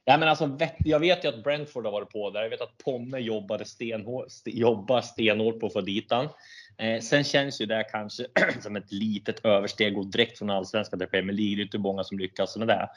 [0.05, 2.43] Ja, men alltså, jag vet ju att Brentford har varit på där.
[2.43, 6.29] Jag vet att Ponne jobbade stenhårt, jobbar stenhårt på att få dit han.
[6.79, 8.27] Eh, sen känns ju det kanske
[8.61, 11.57] som ett litet översteg och direkt från allsvenskan till Premier League.
[11.57, 12.89] Det är inte många som lyckas med det.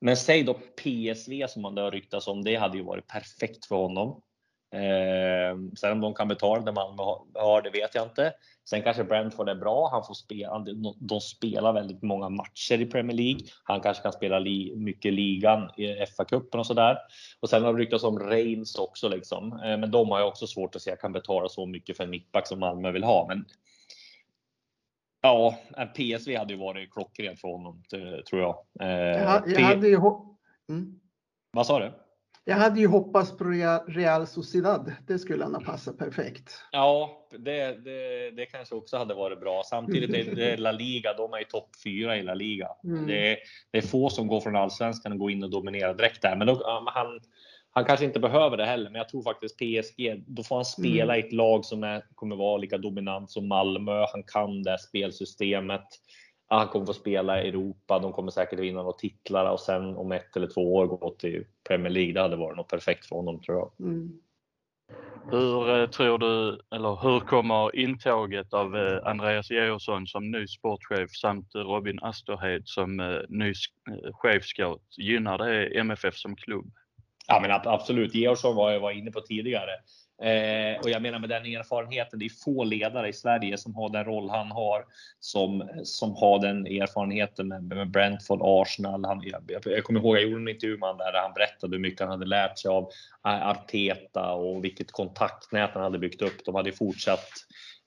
[0.00, 2.44] Men säg då PSV som man har ryktats om.
[2.44, 4.22] Det hade ju varit perfekt för honom.
[4.72, 7.02] Eh, sen om de kan betala det Malmö
[7.34, 8.32] har, det vet jag inte.
[8.64, 9.88] Sen kanske Brentford är bra.
[9.92, 10.64] Han får spela.
[10.98, 13.40] De spelar väldigt många matcher i Premier League.
[13.64, 16.98] Han kanske kan spela li, mycket ligan i FA-cupen och sådär.
[17.40, 19.52] Och sen har det ryktats om Reigns också liksom.
[19.52, 22.10] Eh, men de har jag också svårt att se kan betala så mycket för en
[22.10, 23.26] mittback som Malmö vill ha.
[23.28, 23.44] Men
[25.22, 25.58] Ja,
[25.96, 27.82] PSV hade ju varit klockrent för honom
[28.30, 28.64] tror jag.
[28.80, 29.96] Eh, jag, jag hade ju...
[30.68, 31.00] Mm.
[31.52, 31.92] Vad sa du?
[32.50, 34.92] Jag hade ju hoppats på Real- Sociedad.
[35.06, 36.62] Det skulle han ha passat perfekt.
[36.72, 39.62] Ja, det, det, det kanske också hade varit bra.
[39.66, 42.68] Samtidigt är det La Liga, de är ju topp fyra i La Liga.
[42.84, 43.06] Mm.
[43.06, 43.38] Det, är,
[43.70, 46.36] det är få som går från allsvenskan och går in och dominerar direkt där.
[46.36, 47.20] Men då, han,
[47.70, 51.16] han kanske inte behöver det heller, men jag tror faktiskt PSG, då får han spela
[51.16, 54.06] i ett lag som är, kommer vara lika dominant som Malmö.
[54.12, 55.86] Han kan det spelsystemet.
[56.52, 57.98] Han kommer få spela i Europa.
[57.98, 61.44] De kommer säkert vinna några titlar och sen om ett eller två år gå till
[61.68, 62.12] Premier League.
[62.12, 63.86] Det hade varit något perfekt för honom tror jag.
[63.86, 64.20] Mm.
[65.30, 71.10] Hur eh, tror du, eller hur kommer intåget av eh, Andreas Georgsson som ny sportchef
[71.10, 73.52] samt Robin Asterhed som eh, ny
[74.12, 76.70] chefscout gynnar det MFF som klubb?
[77.26, 78.14] Ja, men ab- absolut.
[78.14, 79.70] Georgsson var jag var inne på tidigare.
[80.22, 83.88] Eh, och jag menar med den erfarenheten, det är få ledare i Sverige som har
[83.88, 84.84] den roll han har,
[85.20, 89.04] som, som har den erfarenheten med, med Brentford, Arsenal.
[89.04, 91.82] Han, jag, jag, kommer ihåg, jag gjorde en intervju med honom där han berättade hur
[91.82, 92.90] mycket han hade lärt sig av
[93.22, 96.44] Arteta och vilket kontaktnät han hade byggt upp.
[96.44, 97.28] De hade fortsatt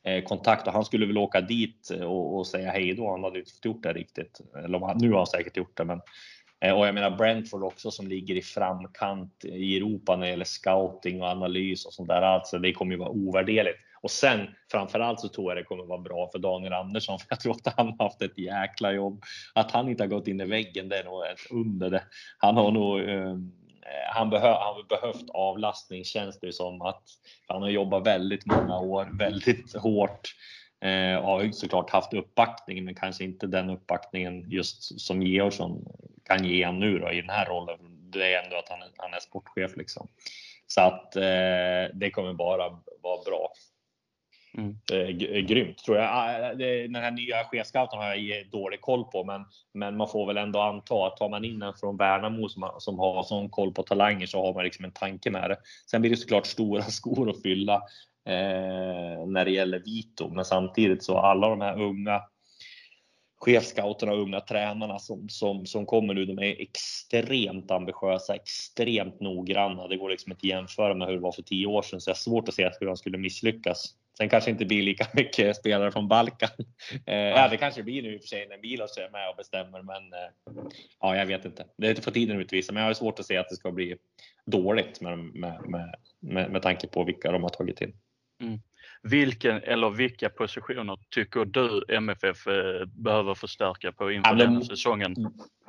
[0.04, 3.12] eh, kontakt och han skulle väl åka dit och, och säga hej då.
[3.12, 4.42] Han hade inte fått gjort det riktigt.
[4.64, 6.02] Eller nu har han säkert gjort det, men
[6.64, 10.46] Eh, och jag menar Brentford också som ligger i framkant i Europa när det gäller
[10.46, 12.22] scouting och analys och sånt där.
[12.22, 13.80] Alltså det kommer ju vara ovärderligt.
[14.02, 17.20] Och sen framförallt så tror jag det kommer vara bra för Daniel Andersson.
[17.20, 19.24] För jag tror att han har haft ett jäkla jobb.
[19.54, 21.90] Att han inte har gått in i väggen, det är nog ett under.
[21.90, 22.04] Det.
[22.38, 23.54] Han har nog um,
[24.14, 27.04] han, behö, han har behövt avlastning känns det ju som att
[27.48, 30.36] han har jobbat väldigt många år, väldigt hårt.
[30.82, 35.86] Eh, och har ju såklart haft uppbackning, men kanske inte den uppbackningen just som Georgsson
[36.24, 37.78] kan ge han nu då i den här rollen.
[38.14, 40.08] Det är ändå att han, är- han är sportchef liksom.
[40.68, 42.70] Så att eh, det kommer bara
[43.04, 43.50] vara bra.
[44.58, 44.78] Mm.
[44.94, 46.10] Eh, g- grymt tror jag.
[46.12, 50.28] Ah, det- Den här nya chefscouten har jag dålig koll på, men, men man får
[50.28, 53.74] väl ändå anta att tar man in en från Värnamo som, som har sån koll
[53.74, 55.58] på talanger så har man liksom en tanke med det.
[55.92, 57.74] Sen blir det såklart stora skor att fylla
[58.26, 62.22] eh, när det gäller Vito, men samtidigt så alla de här unga
[63.46, 69.88] chefscouterna och unga tränarna som, som, som kommer nu, de är extremt ambitiösa, extremt noggranna.
[69.88, 72.10] Det går liksom inte att jämföra med hur det var för tio år sedan, så
[72.10, 73.96] jag har svårt att se hur de skulle misslyckas.
[74.18, 76.50] Sen kanske inte blir lika mycket spelare från Balkan.
[77.06, 79.36] Eh, ja, det kanske blir nu i och för sig när Milos är med och
[79.36, 80.64] bestämmer, men eh,
[81.00, 81.66] ja, jag vet inte.
[81.78, 83.72] Det är för tiden att utvisa, men jag har svårt att se att det ska
[83.72, 83.96] bli
[84.46, 87.94] dåligt med, med, med, med, med tanke på vilka de har tagit in.
[88.42, 88.60] Mm.
[89.04, 94.66] Vilken eller vilka positioner tycker du MFF eh, behöver förstärka på inför Ja, men- denna
[94.66, 95.16] säsongen?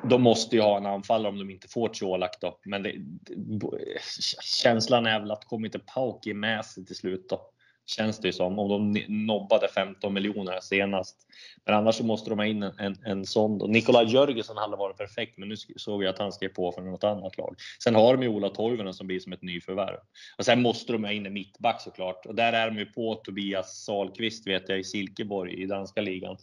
[0.09, 2.59] De måste ju ha en anfallare om de inte får Colak då.
[2.64, 2.94] Men det,
[3.37, 3.68] det,
[4.42, 7.40] känslan är väl att kommer inte Pauki med sig till slut då?
[7.87, 8.59] Känns det ju som.
[8.59, 11.16] Om de nobbade 15 miljoner senast.
[11.64, 13.66] Men annars så måste de ha in en, en, en sån då.
[13.66, 17.05] Nikola Jörgensen hade varit perfekt, men nu såg jag att han skrev på för något
[17.05, 17.57] annat lag.
[17.85, 19.97] Sen har de ju Ola Toivonen som blir som ett nyförvärv.
[20.38, 22.27] Och sen måste de ha in en mittback såklart.
[22.27, 26.37] Och där är de ju på Tobias Salqvist vet jag i Silkeborg i danska ligan.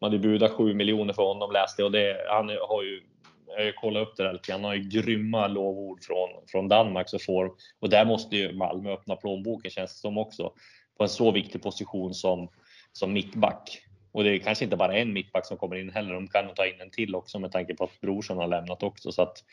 [0.00, 3.02] Man hade budat 7 miljoner för honom läste jag och det, han har ju
[3.48, 4.60] jag har ju kollat upp det där lite grann.
[4.60, 8.92] Han har ju grymma lovord från, från Danmark så får, och där måste ju Malmö
[8.92, 10.52] öppna plånboken känns det som också.
[10.98, 12.48] På en så viktig position som,
[12.92, 13.82] som mittback.
[14.12, 16.14] Och det är kanske inte bara en mittback som kommer in heller.
[16.14, 18.82] De kan nog ta in en till också med tanke på att Brorsson har lämnat
[18.82, 19.12] också.
[19.12, 19.44] Så att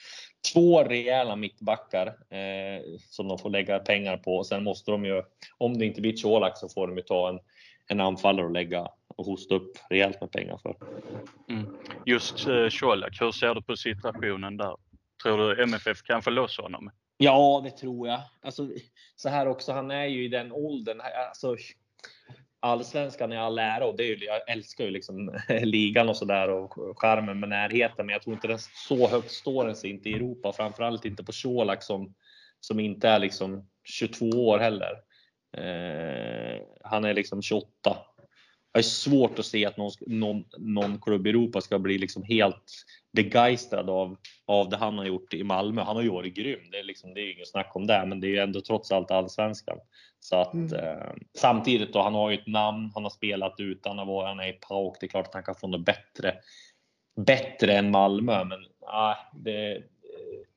[0.53, 4.37] två rejäla mittbackar eh, som de får lägga pengar på.
[4.37, 5.23] Och sen måste de ju,
[5.57, 7.39] om det inte blir Colak så får de ju ta en,
[7.87, 10.75] en anfallare och lägga och hosta upp rejält med pengar för.
[11.49, 11.77] Mm.
[12.05, 14.75] Just eh, Colak, hur ser du på situationen där?
[15.23, 16.91] Tror du MFF kan få loss honom?
[17.17, 18.21] Ja, det tror jag.
[18.41, 18.69] Alltså,
[19.15, 21.01] så här också, han är ju i den åldern.
[21.27, 21.55] Alltså,
[22.59, 26.49] allsvenskan är all ära och det är ju, jag älskar ju liksom ligan och sådär
[26.49, 28.05] och charmen med närheten.
[28.05, 31.23] Men jag tror inte den så högt står den sig inte i Europa, framförallt inte
[31.23, 32.13] på Colak som,
[32.59, 34.91] som inte är liksom 22 år heller.
[35.57, 37.97] Eh, han är liksom 28.
[38.75, 42.23] Jag har svårt att se att någon, någon, någon klubb i Europa ska bli liksom
[42.23, 42.71] helt
[43.13, 45.81] begeistrad av, av det han har gjort i Malmö.
[45.81, 48.19] Han har ju varit grym, det är, liksom, det är inget snack om det, men
[48.19, 49.77] det är ju ändå trots allt allsvenskan.
[50.19, 50.73] Så att, Mm.
[50.73, 54.39] eh, samtidigt då, han har ju ett namn, han har spelat utan att vara, han
[54.39, 56.35] är i PAOK, det är klart att han kan få något bättre,
[57.15, 59.83] bättre än Malmö, men ah, det,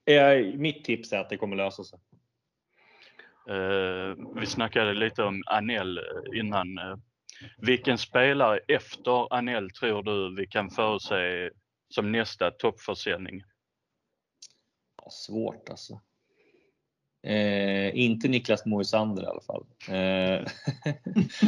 [0.07, 1.99] eh, mitt tips är att det kommer lösa sig.
[3.49, 6.79] Eh, vi snackade lite om Anel eh, innan.
[7.57, 11.51] Vilken spelare efter Anel tror du vi kan förutse
[11.95, 13.43] som nästa toppförsäljning?
[15.03, 16.01] Ja, svårt alltså.
[17.23, 19.67] Eh, inte Niklas Moisander i alla fall.
[19.89, 20.47] Eh,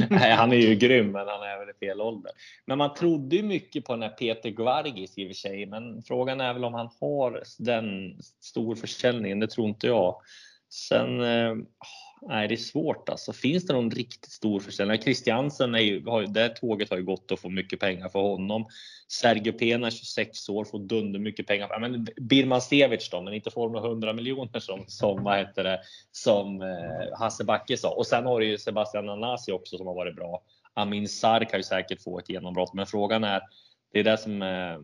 [0.10, 2.32] nej, han är ju grym, men han är väl i fel ålder.
[2.66, 6.02] Men man trodde ju mycket på den här Peter Gvargis i och för sig, men
[6.02, 9.40] frågan är väl om han har den stor försäljningen.
[9.40, 10.20] Det tror inte jag.
[10.68, 11.54] Sen, eh,
[12.22, 13.32] nej, det är svårt alltså.
[13.32, 15.00] Finns det någon riktigt stor försäljning?
[15.00, 18.66] Christiansen är ju, har, det tåget har ju gått och få mycket pengar för honom.
[19.08, 21.68] Sergio Pena 26 år får dunder mycket pengar.
[21.70, 25.64] Ja, men Birman Stevic då, men inte får de 100 miljoner som, som vad heter
[25.64, 25.80] det,
[26.12, 27.90] som eh, Hasse Backe sa.
[27.90, 30.42] Och sen har du ju Sebastian Anasi också som har varit bra.
[30.74, 33.42] Amin Sarr kan ju säkert få ett genombrott, men frågan är,
[33.92, 34.78] det är det som, eh,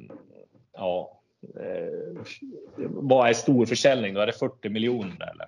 [0.73, 1.21] ja,
[1.61, 2.23] eh,
[2.89, 4.21] vad är stor försäljning då?
[4.21, 5.47] Är det 40 miljoner eller?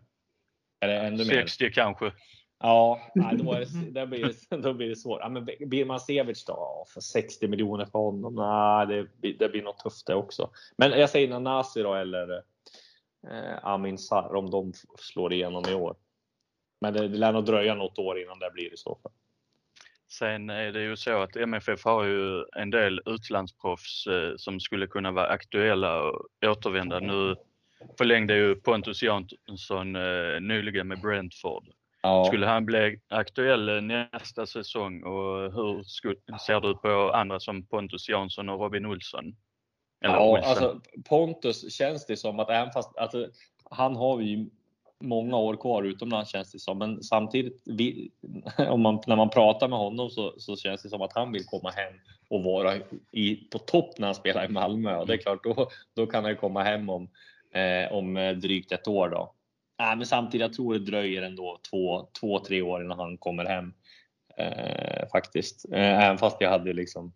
[0.79, 1.71] Det ännu 60 mer?
[1.71, 2.13] kanske.
[2.61, 5.21] Ja, då, är det, blir det, då blir det svårt.
[5.21, 6.85] Ja, men Birman Sevic då?
[6.95, 8.35] För 60 miljoner för honom?
[8.35, 10.51] Nej, det, det blir nog tufft det också.
[10.77, 12.43] Men jag säger Nanasi då eller
[13.31, 15.97] eh, Amin Sarr om de slår igenom i år.
[16.81, 19.13] Men det, det lär nog dröja något år innan det blir i så fall.
[20.11, 24.87] Sen är det ju så att MFF har ju en del utlandsproffs eh, som skulle
[24.87, 27.01] kunna vara aktuella och återvända.
[27.01, 27.37] Nu
[27.99, 31.65] förlängde ju Pontus Jansson eh, nyligen med Brentford.
[32.03, 32.25] Ja.
[32.25, 35.83] Skulle han bli aktuell eh, nästa säsong och hur
[36.39, 39.37] ser du på andra som Pontus Jansson och Robin Olsson?
[40.05, 40.51] Eller Ja, Olsen?
[40.51, 43.29] alltså Pontus känns det som att även fast alltså,
[43.71, 44.51] han har ju
[45.01, 48.11] många år kvar utomlands känns det som, men samtidigt vi,
[48.69, 51.45] om man, när man pratar med honom så, så känns det som att han vill
[51.45, 51.95] komma hem
[52.29, 52.75] och vara
[53.13, 56.25] i, på topp när han spelar i Malmö och det är klart då, då kan
[56.25, 57.09] han ju komma hem om,
[57.55, 59.35] eh, om eh, drygt ett år då.
[59.79, 63.45] Nej, men samtidigt, jag tror det dröjer ändå två, två tre år innan han kommer
[63.45, 63.73] hem.
[64.37, 65.65] Eh, faktiskt.
[65.73, 67.13] Eh, även fast jag hade liksom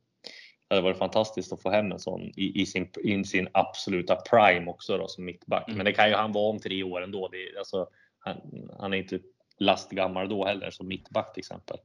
[0.69, 4.17] det hade varit fantastiskt att få hem en sån i, i, sin, i sin absoluta
[4.17, 5.65] prime också då som mittback.
[5.69, 7.29] Men det kan ju han vara om tre år ändå.
[7.29, 7.87] Det, alltså,
[8.19, 8.37] han,
[8.79, 9.19] han är inte
[9.59, 11.77] lastgammal då heller som mittback till exempel.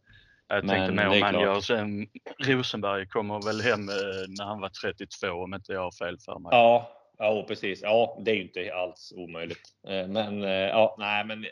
[0.47, 2.07] Jag Men tänkte mer om han gör sen.
[2.37, 3.95] Rosenberg kommer väl hem eh,
[4.27, 6.49] när han var 32 om inte jag har fel för mig.
[6.51, 7.81] Ja, ja precis.
[7.81, 9.73] Ja, det är ju inte alls omöjligt.
[9.87, 11.45] Eh, men eh, ja, nej, men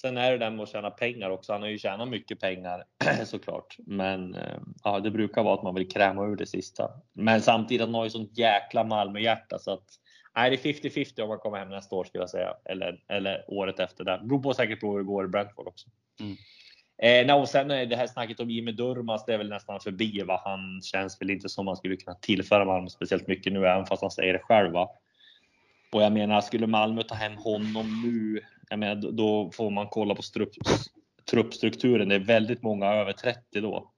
[0.00, 1.52] sen är det där med att tjäna pengar också.
[1.52, 2.84] Han har ju tjänat mycket pengar
[3.24, 6.90] såklart, men eh, ja, det brukar vara att man vill kräma ur det sista.
[7.12, 9.86] Men samtidigt han har ju sånt jäkla Malmöhjärta så att
[10.36, 13.44] nej, det är 50-50 om man kommer hem nästa år skulle jag säga eller eller
[13.48, 14.20] året efter det.
[14.24, 15.88] Beror på säkert på hur det går i Brentford också.
[16.20, 16.36] Mm.
[17.02, 20.22] Eh, och sen det här snacket om Jimmy Durmaz, det är väl nästan förbi.
[20.22, 20.40] Va?
[20.44, 24.02] Han känns väl inte som man skulle kunna tillföra Malmö speciellt mycket nu, även fast
[24.02, 24.72] han säger det själv.
[24.72, 24.88] Va?
[25.92, 30.14] Och jag menar, skulle Malmö ta hem honom nu, jag menar, då- får man kolla
[30.14, 30.50] på strupp,
[31.30, 32.08] truppstrukturen.
[32.08, 33.90] Det är väldigt många över 30 då.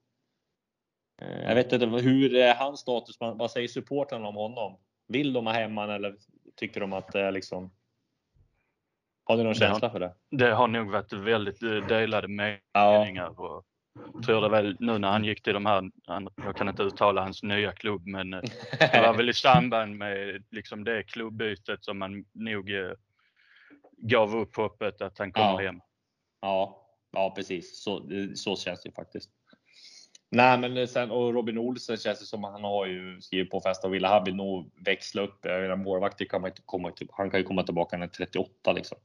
[1.22, 3.16] Eh, jag vet inte, hur är hans status?
[3.20, 4.76] Vad säger supportrarna om honom?
[5.08, 6.16] Vill de ha hem honom eller
[6.56, 7.70] tycker de att det är liksom...
[9.24, 10.14] Har du någon Det har- känsla för det?
[10.30, 12.98] Det har nog varit väldigt eh, delade Ja.
[12.98, 13.40] meningar.
[13.40, 13.64] Och
[14.14, 16.82] jag tror det väl nu när han gick till de här, han, jag kan inte
[16.82, 18.40] uttala hans nya klubb, men eh,
[18.78, 22.92] det var väl i samband med liksom det klubbytet som man nog eh,
[23.96, 25.66] gav upp hoppet att han kommer Ja.
[25.66, 25.80] hem.
[26.40, 27.82] Ja, ja precis.
[27.82, 29.30] Så, så känns det ju faktiskt.
[30.34, 33.60] Nej, men sen och Robin Olsen känns det som att han har ju skrivit på
[33.60, 35.38] fest och ville han vill nog växla upp.
[35.42, 36.92] Jag menar, målvakter kan man inte komma.
[37.10, 38.98] Han kan ju komma tillbaka när han är 38 liksom.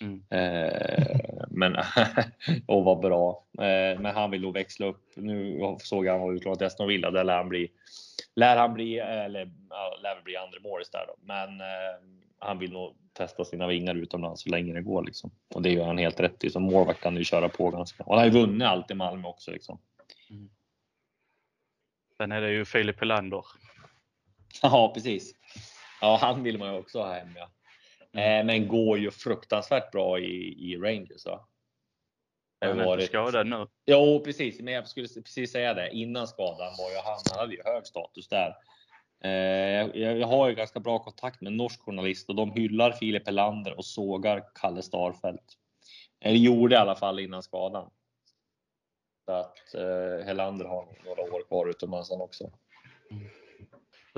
[0.00, 0.22] Mm.
[0.30, 1.76] Eh, men
[2.66, 3.44] och vad bra.
[3.58, 5.12] Eh, men han vill nog växla upp.
[5.16, 7.10] Nu såg jag han var utlånad till Aston Villa.
[7.10, 7.70] Där lär han bli.
[8.34, 9.44] Lär han bli eller
[10.02, 11.14] lär bli andra målis där då.
[11.20, 11.66] Men eh,
[12.38, 15.30] han vill nog testa sina vingar utomlands så länge det går liksom.
[15.54, 16.50] Och det gör han helt rätt i.
[16.50, 18.04] Som målvakt kan du ju köra på ganska.
[18.04, 19.78] Och han har ju vunnit allt i Malmö också liksom.
[22.16, 23.44] Sen är det ju Filip Helander.
[24.62, 25.34] Ja, precis.
[26.00, 27.48] Ja, han vill man ju också ha hem ja.
[28.14, 28.40] Mm.
[28.40, 31.48] Eh, men går ju fruktansvärt bra i, i Rangers va?
[32.60, 33.66] Är varit- skadad nu.
[33.86, 34.60] Jo, precis.
[34.60, 35.90] Men jag skulle precis säga det.
[35.90, 38.54] Innan skadan var ju han, han hade ju hög status där.
[39.24, 43.26] Eh, jag, har ju ganska bra kontakt med en norsk journalist och de hyllar Filip
[43.26, 45.56] Helander och sågar Kalle Starfelt.
[46.20, 47.90] Eller gjorde i alla fall innan skadan.
[49.24, 52.52] Så att eh, Helander har några år kvar utomlands också.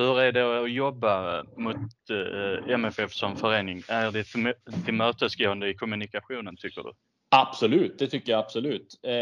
[0.00, 1.76] Hur är det att jobba mot
[2.10, 3.82] eh, MFF som förening?
[3.88, 6.92] Är det till- tillmötesgående i kommunikationen tycker du?
[7.30, 9.00] Absolut, det tycker jag absolut.
[9.02, 9.12] Eh,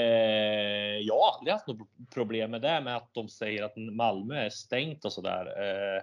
[1.00, 4.50] jag har aldrig haft något problem med det med att de säger att Malmö är
[4.50, 5.46] stängt och sådär.
[5.60, 6.02] Eh,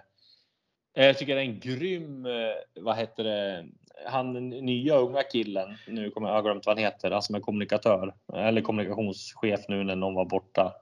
[1.06, 2.32] jag tycker det är en grym, eh,
[2.80, 3.66] vad heter det,
[4.06, 7.34] han den nya unga killen, nu kommer jag, jag glömt vad han heter, han som
[7.34, 10.72] är kommunikatör eller kommunikationschef nu när någon var borta.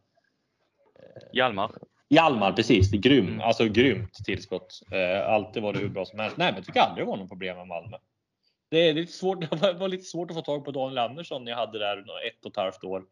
[1.33, 1.71] Hjalmar?
[2.09, 2.91] Hjalmar, precis.
[2.91, 3.41] Det grym, Mm.
[3.41, 4.81] alltså grymt tillskott.
[4.93, 6.37] Eh, alltid varit hur bra som helst.
[6.37, 7.97] Nej, men jag tycker aldrig det var något problem med Malmö.
[8.71, 9.41] det är lite svårt.
[9.61, 11.47] Det var lite svårt att få tag på Daniel Andersson.
[11.47, 13.05] Jag hade där ett och ett halvt år.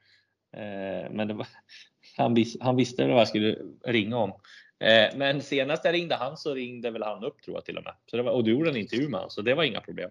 [0.57, 1.47] Eh, men det var,
[2.17, 4.31] han, vis, han visste vad jag skulle ringa om.
[4.81, 7.85] Eh, men senast jag ringde han så ringde väl han upp tror jag till och
[7.85, 7.95] med.
[8.07, 10.11] Så det var, och du gjorde en intervju med honom så det var inga problem.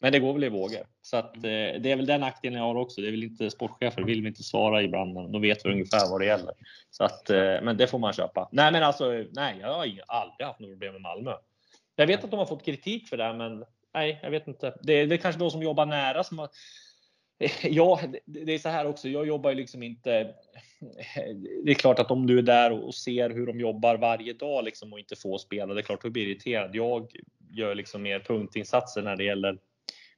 [0.00, 0.86] Men det går väl i vågor.
[1.02, 1.40] Så att, eh,
[1.80, 3.00] det är väl den nackdelen jag har också.
[3.00, 5.32] Det är väl inte sportchefer vill vi inte svara ibland.
[5.32, 6.54] De vet ungefär vad det gäller.
[6.90, 8.48] Så att, eh, men det får man köpa.
[8.52, 11.32] Nej, men alltså, nej, jag har aldrig haft några problem med Malmö.
[11.96, 13.64] Jag vet att de har fått kritik för det, men
[13.94, 14.74] nej, jag vet inte.
[14.82, 16.48] Det är, det är kanske de som jobbar nära som har,
[17.62, 19.08] Ja, det är så här också.
[19.08, 20.34] Jag jobbar ju liksom inte.
[21.64, 24.64] Det är klart att om du är där och ser hur de jobbar varje dag
[24.64, 26.74] liksom och inte får spela, det är klart du blir irriterad.
[26.74, 27.10] Jag
[27.50, 29.58] gör liksom mer punktinsatser när det gäller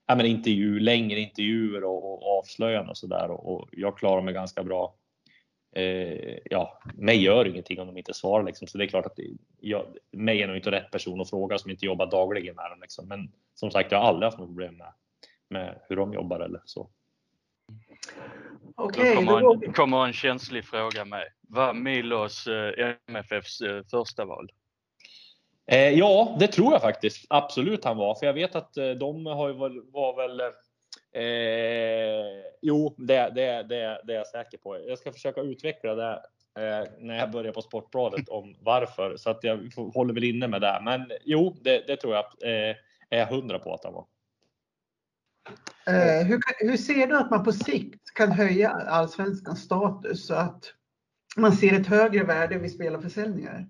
[0.06, 4.22] ja, men intervju, längre intervjuer och, och avslöjanden och så där och, och jag klarar
[4.22, 4.94] mig ganska bra.
[5.76, 8.68] Eh, ja, mig gör ingenting om de inte svarar liksom.
[8.68, 9.18] Så det är klart att
[9.60, 12.80] jag, mig är nog inte rätt person att fråga som inte jobbar dagligen med dem
[12.80, 13.08] liksom.
[13.08, 14.92] Men som sagt, jag har aldrig haft något problem med,
[15.48, 16.90] med hur de jobbar eller så.
[18.74, 21.24] Okej, Då då kommer, en, kommer en känslig fråga med.
[21.40, 24.50] Var Milos eh, MFFs eh, första val?
[25.66, 27.26] Eh, ja, det tror jag faktiskt.
[27.30, 28.14] Absolut han var.
[28.14, 30.40] För jag vet att eh, de har ju väl, var väl
[31.12, 34.78] eh, Jo, det, det, det, det är jag säker på.
[34.88, 36.12] Jag ska försöka utveckla det
[36.58, 39.16] eh, när jag börjar på Sportbladet om varför.
[39.16, 40.80] Så att jag får- håller väl inne med det.
[40.84, 42.76] Men jo, det, det tror jag eh,
[43.10, 44.06] är jag hundra på att han var.
[45.86, 46.40] Eh, hur,
[46.70, 50.72] hur ser du att man på sikt kan höja allsvenskans status så att
[51.36, 53.66] man ser ett högre värde vid spelarförsäljningar?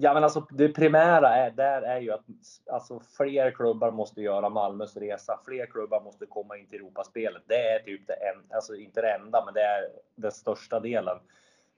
[0.00, 2.24] Ja, men alltså det primära är, där är ju att
[2.72, 5.40] alltså, fler klubbar måste göra Malmös resa.
[5.44, 7.42] Fler klubbar måste komma in till Europaspelet.
[7.46, 11.18] Det är typ det en, alltså inte det enda, men det är den största delen.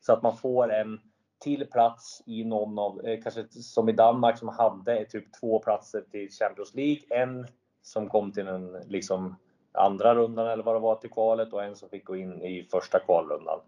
[0.01, 1.01] Så att man får en
[1.39, 6.05] till plats i någon av, eh, kanske som i Danmark som hade typ två platser
[6.11, 7.03] till Champions League.
[7.11, 7.47] En
[7.83, 9.37] som kom till den liksom
[9.73, 12.69] andra rundan eller vad det var till kvalet och en som fick gå in i
[12.71, 13.61] första kvalrundan.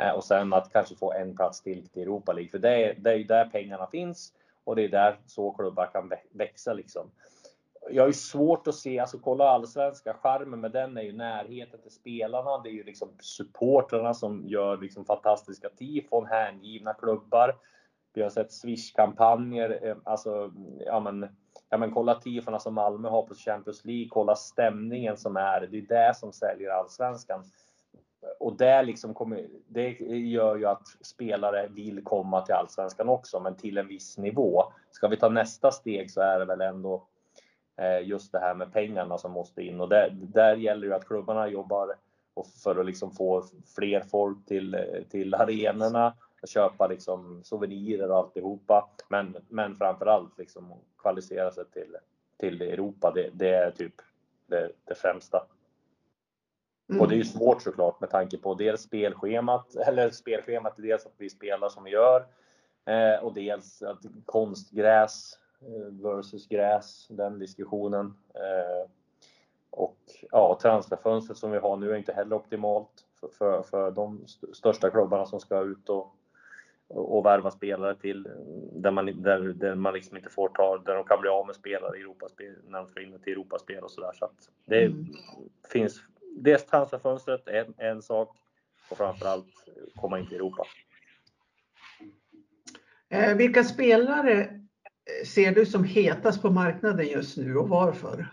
[0.00, 2.50] Eh, och sen att kanske få en plats till till Europa League.
[2.50, 4.32] För det är, det är ju där pengarna finns
[4.64, 7.10] och det är där så klubbar kan växa liksom.
[7.90, 11.80] Jag har ju svårt att se, alltså kolla allsvenska, charmen med den är ju närheten
[11.80, 12.58] till spelarna.
[12.58, 17.56] Det är ju liksom supportrarna som gör liksom fantastiska tifon, hängivna klubbar.
[18.12, 20.52] Vi har sett Swish-kampanjer, eh, alltså
[20.86, 21.36] ja men,
[21.68, 25.60] ja men kolla tifona som Malmö har på Champions League, kolla stämningen som är.
[25.60, 27.44] Det är det som säljer allsvenskan
[28.38, 33.56] och det, liksom kommer, det gör ju att spelare vill komma till Allsvenskan också, men
[33.56, 34.64] till en viss nivå.
[34.90, 37.06] Ska vi ta nästa steg så är det väl ändå
[37.76, 39.80] eh, just det här med pengarna som måste in.
[39.80, 41.94] Och där, där gäller ju att klubbarna jobbar
[42.34, 43.44] och för att liksom få
[43.76, 44.76] fler folk till,
[45.10, 46.14] till arenorna,
[46.46, 48.88] köpa liksom souvenirer och alltihopa.
[49.08, 51.96] Men, men framförallt liksom kvalificera sig till,
[52.38, 53.12] till Europa.
[53.14, 53.94] Det, det är typ
[54.46, 55.46] det, det främsta.
[56.98, 61.14] Och det är ju svårt såklart med tanke på dels spelschemat, eller spelschemat, dels att
[61.18, 62.26] vi spelar som vi gör
[62.84, 68.14] eh, och dels att konstgräs eh, versus gräs, den diskussionen.
[68.34, 68.90] Eh,
[69.70, 69.96] och
[70.30, 74.54] ja, transferfönstret som vi har nu är inte heller optimalt för, för, för de st-
[74.54, 76.14] största klubbarna som ska ut och,
[76.88, 78.28] och och värva spelare till
[78.72, 81.56] där man, där, där man liksom inte får ta, där de kan bli av med
[81.56, 84.12] spelare i Europaspel, när de ska in till Europaspel och sådär.
[84.14, 85.06] Så att det Mm.
[85.72, 86.00] finns
[86.36, 88.36] dels transferfönstret, en, en sak,
[88.90, 89.46] och framförallt
[89.96, 90.66] komma in till Europa.
[93.08, 98.26] Eh, vilka spelare eh, ser du som hetast på marknaden just nu och varför?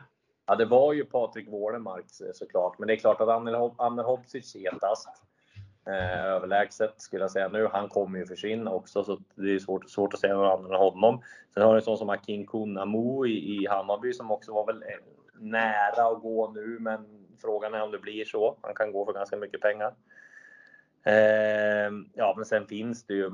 [0.46, 4.56] Ja, det var ju Patrik Wålemark eh, såklart, men det är klart att Amer Hodzic
[4.56, 5.08] hetast.
[5.88, 7.68] Eh, överlägset skulle jag säga nu.
[7.72, 10.78] Han kommer ju försvinna också, så det är svårt, svårt att säga någon annan än
[10.78, 11.22] honom.
[11.54, 14.84] Sen har du en sån som Akin Kunnamo i, i Hammarby som också var väl
[15.40, 18.58] nära att gå nu, men frågan är om det blir så.
[18.62, 19.94] Han kan gå för ganska mycket pengar.
[21.04, 23.32] Eh, ja, men sen finns det ju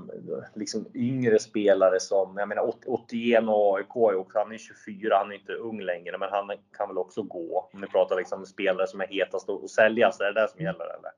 [0.53, 5.31] liksom yngre spelare som, jag menar 81 och AIK är också, han är 24, han
[5.31, 7.69] är inte ung längre, men han kan väl också gå.
[7.73, 10.61] Om ni pratar liksom spelare som är hetast att sälja, så är det det som
[10.61, 11.11] gäller eller?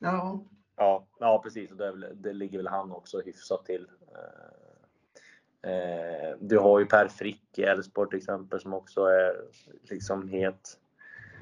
[0.00, 0.44] Ja,
[0.78, 1.70] Ja, ja precis.
[1.70, 3.86] Och det, väl, det ligger väl han också hyfsat till.
[5.62, 9.36] Eh, eh, du har ju Per Frick i Elfsborg till exempel som också är
[9.82, 10.78] liksom het.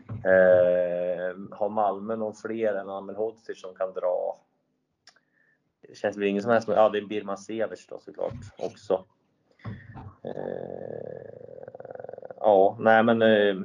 [0.08, 4.36] Eh, har Malmö någon fler än Amel Hodzic som kan dra?
[5.80, 6.68] Det känns väl ingen som helst.
[6.68, 9.04] Ja, det är Birman Severs då såklart också.
[10.22, 11.26] Eh,
[12.36, 13.56] ja, nej men eh,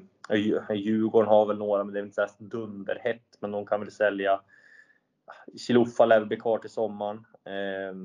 [0.76, 3.38] Djurgården har väl några, men det är inte så dunderhett.
[3.40, 4.42] Men de kan väl sälja
[5.58, 7.26] Chilufa lär väl bli kvar till sommaren.
[7.46, 7.96] Eh,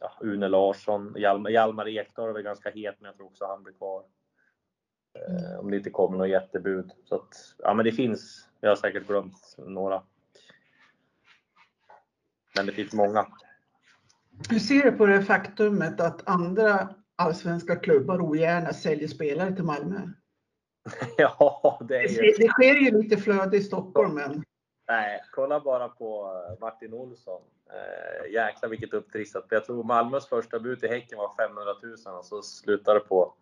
[0.00, 3.62] ja, Une Larsson, Hjalmar, Hjalmar Ekdal är väl ganska het, men jag tror också han
[3.62, 4.02] blir kvar.
[5.14, 6.92] Eh, om det inte kommer något jättebud.
[7.04, 10.02] Så att, ja men det finns, jag har säkert glömt några.
[12.56, 13.26] Men det finns många.
[14.50, 20.00] Hur ser du på det faktumet att andra allsvenska klubbar ogärna säljer spelare till Malmö?
[21.16, 22.16] ja, det är ju...
[22.16, 24.44] Det, det sker ju lite flöde i Stockholm men
[24.88, 27.42] Nej, kolla bara på Martin Olsson.
[27.70, 29.46] Eh, jäklar vilket upptrissat.
[29.48, 31.72] Jag tror Malmös första bud till Häcken var 500
[32.06, 33.34] 000 och så slutade det på,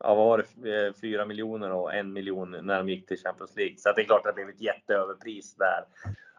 [0.00, 3.56] ja vad var det, eh, 4 miljoner och 1 miljon när de gick till Champions
[3.56, 3.76] League.
[3.78, 5.84] Så det är klart att det blev ett jätteöverpris där.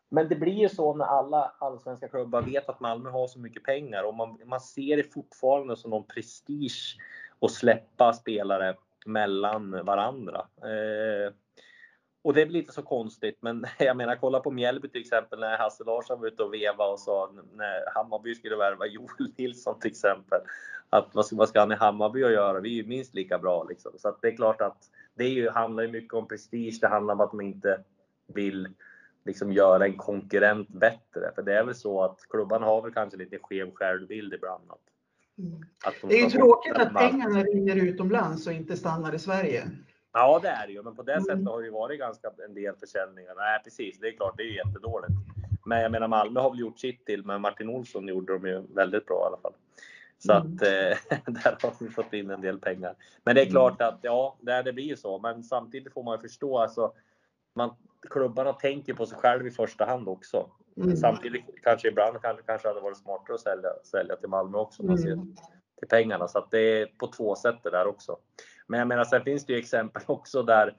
[0.09, 3.63] Men det blir ju så när alla allsvenska klubbar vet att Malmö har så mycket
[3.63, 6.97] pengar och man, man ser det fortfarande som någon prestige
[7.39, 10.47] att släppa spelare mellan varandra.
[10.63, 11.33] Eh,
[12.23, 15.57] och det blir inte så konstigt, men jag menar kolla på Mjällby till exempel när
[15.57, 19.91] Hasse Larsson var ute och veva och sa när Hammarby skulle värva Joel Nilsson till
[19.91, 20.41] exempel.
[20.93, 22.59] Att vad ska, vad ska han i Hammarby att göra?
[22.59, 23.91] Vi är ju minst lika bra liksom.
[23.97, 26.77] Så det är klart att det ju, handlar ju mycket om prestige.
[26.81, 27.83] Det handlar om att man inte
[28.27, 28.69] vill
[29.25, 31.31] liksom göra en konkurrent bättre.
[31.35, 34.63] För det är väl så att klubbarna har väl kanske lite skev självbild ibland.
[34.71, 34.79] Att,
[35.37, 35.65] Mm.
[35.85, 39.63] att de det är ju tråkigt att pengarna rinner utomlands och inte stannar i Sverige.
[40.13, 41.23] Ja, det är det ju, men på det Mm.
[41.23, 43.33] sättet har det ju varit ganska en del försäljningar.
[43.37, 43.99] Nej, precis.
[43.99, 45.11] Det är klart, det är ju jättedåligt.
[45.65, 48.63] Men jag menar, Malmö har väl gjort sitt till, men Martin Olsson gjorde de ju
[48.75, 49.53] väldigt bra i alla fall.
[50.25, 50.47] Så Mm.
[50.55, 52.95] att eh, där har vi fått in en del pengar.
[53.23, 55.19] Men det är klart att ja, det, det blir ju så.
[55.19, 56.93] Men samtidigt får man ju förstå alltså.
[57.55, 57.75] Man,
[58.09, 60.49] klubbarna tänker på sig själv i första hand också.
[60.77, 60.97] Mm.
[60.97, 64.83] Samtidigt kanske ibland kanske, kanske hade varit smartare att sälja, sälja till Malmö också.
[64.83, 65.35] Man ser Mm.
[65.79, 66.27] till pengarna.
[66.27, 68.17] Så att det är på två sätt det där också.
[68.67, 70.77] Men jag menar, sen finns det ju exempel också där,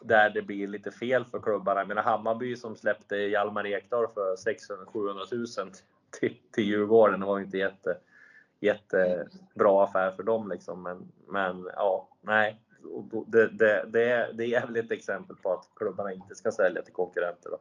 [0.00, 1.80] där det blir lite fel för klubbarna.
[1.80, 5.72] Jag menar Hammarby som släppte Hjalmar Ekdal för 600-700 000
[6.20, 7.20] till, till Djurgården.
[7.20, 7.96] Det var ju inte jätte,
[8.60, 10.82] jättebra affär för dem liksom.
[10.82, 12.60] Men, men ja, nej.
[13.26, 16.82] Det, det, det, är, det är väl ett exempel på att klubbarna inte ska sälja
[16.82, 17.50] till konkurrenter.
[17.50, 17.58] Då.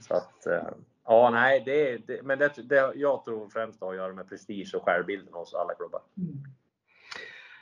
[0.00, 0.68] Så att, eh,
[1.04, 4.74] ja, nej, det, det, men det, det, jag tror främst har att göra med prestige
[4.74, 6.00] och självbilden hos alla klubbar.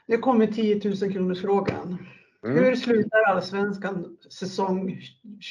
[0.07, 2.07] Nu kommer 10 000 kronors frågan.
[2.45, 2.64] Mm.
[2.64, 5.03] Hur slutar Allsvenskan säsong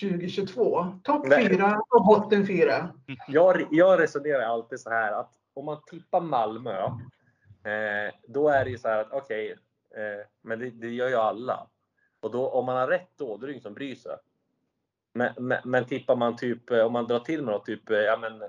[0.01, 0.87] 2022?
[1.03, 1.49] Topp Nej.
[1.49, 2.89] 4 och botten 4.
[3.27, 6.83] Jag, jag resonerar alltid så här att om man tippar Malmö,
[7.63, 9.55] eh, då är det ju så här att okej,
[9.95, 11.67] eh, men det, det gör ju alla.
[12.19, 14.17] Och då, om man har rätt då, då är det ingen som bryr sig.
[15.13, 17.97] Men, men, men tippar man typ, eh, om man drar till med något, typ, eh,
[17.97, 18.43] ja men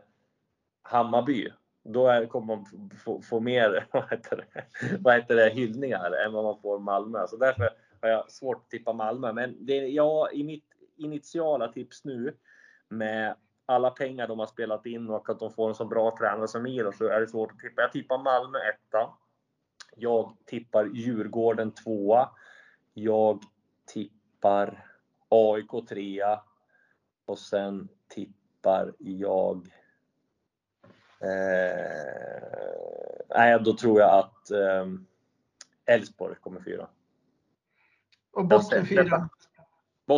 [0.83, 1.53] Hammarby,
[1.83, 2.67] då är, kommer man
[3.05, 4.65] få, få mer vad heter det,
[5.01, 7.27] vad heter det, hyllningar än vad man får Malmö.
[7.27, 7.71] Så därför
[8.03, 9.33] har jag svårt att tippa Malmö.
[9.33, 10.65] Men det, jag, i mitt
[10.97, 12.35] initiala tips nu
[12.89, 13.37] med
[13.71, 16.63] alla pengar de har spelat in och att de får en så bra tränare som
[16.63, 17.83] Milo så är det svårt att tippa.
[17.83, 19.11] Jag tippar Malmö etta.
[19.97, 22.29] Jag tippar Djurgården tvåa.
[22.95, 23.43] Jag
[23.87, 24.87] tippar
[25.29, 26.41] AIK trea.
[27.25, 29.69] Och sen tippar jag
[31.21, 32.01] Eh,
[33.29, 34.87] nej, då tror jag att eh,
[35.87, 36.89] Elfsborg kommer fyra.
[38.33, 39.29] Och botten 4.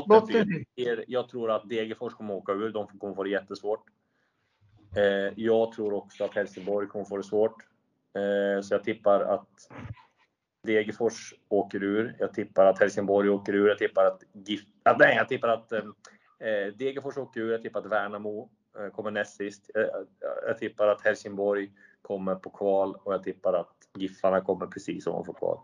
[0.00, 0.64] Botten.
[1.06, 2.70] Jag tror att Degerfors kommer åka ur.
[2.70, 3.84] De kommer få det jättesvårt.
[4.96, 7.62] Eh, jag tror också att Helsingborg kommer få det svårt.
[8.14, 9.48] Eh, så jag tippar att
[10.62, 12.16] Degerfors åker ur.
[12.18, 13.68] Jag tippar att Helsingborg åker ur.
[13.68, 14.60] Jag tippar att GIF...
[14.82, 15.82] Ah, nej, jag tippar att eh,
[16.74, 17.52] Degerfors åker ur.
[17.52, 18.50] Jag tippar att Värnamo
[18.92, 19.70] kommer näst sist.
[20.46, 21.70] Jag tippar att Helsingborg
[22.02, 25.58] kommer på kval och jag tippar att Giffarna kommer precis ovanför kval.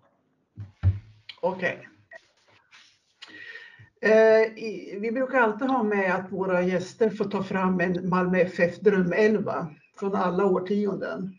[1.41, 1.89] Okej.
[1.93, 1.98] I-
[5.01, 9.67] vi brukar alltid ha med att våra gäster får ta fram en Malmö FF drömelva
[9.99, 11.35] från alla årtionden.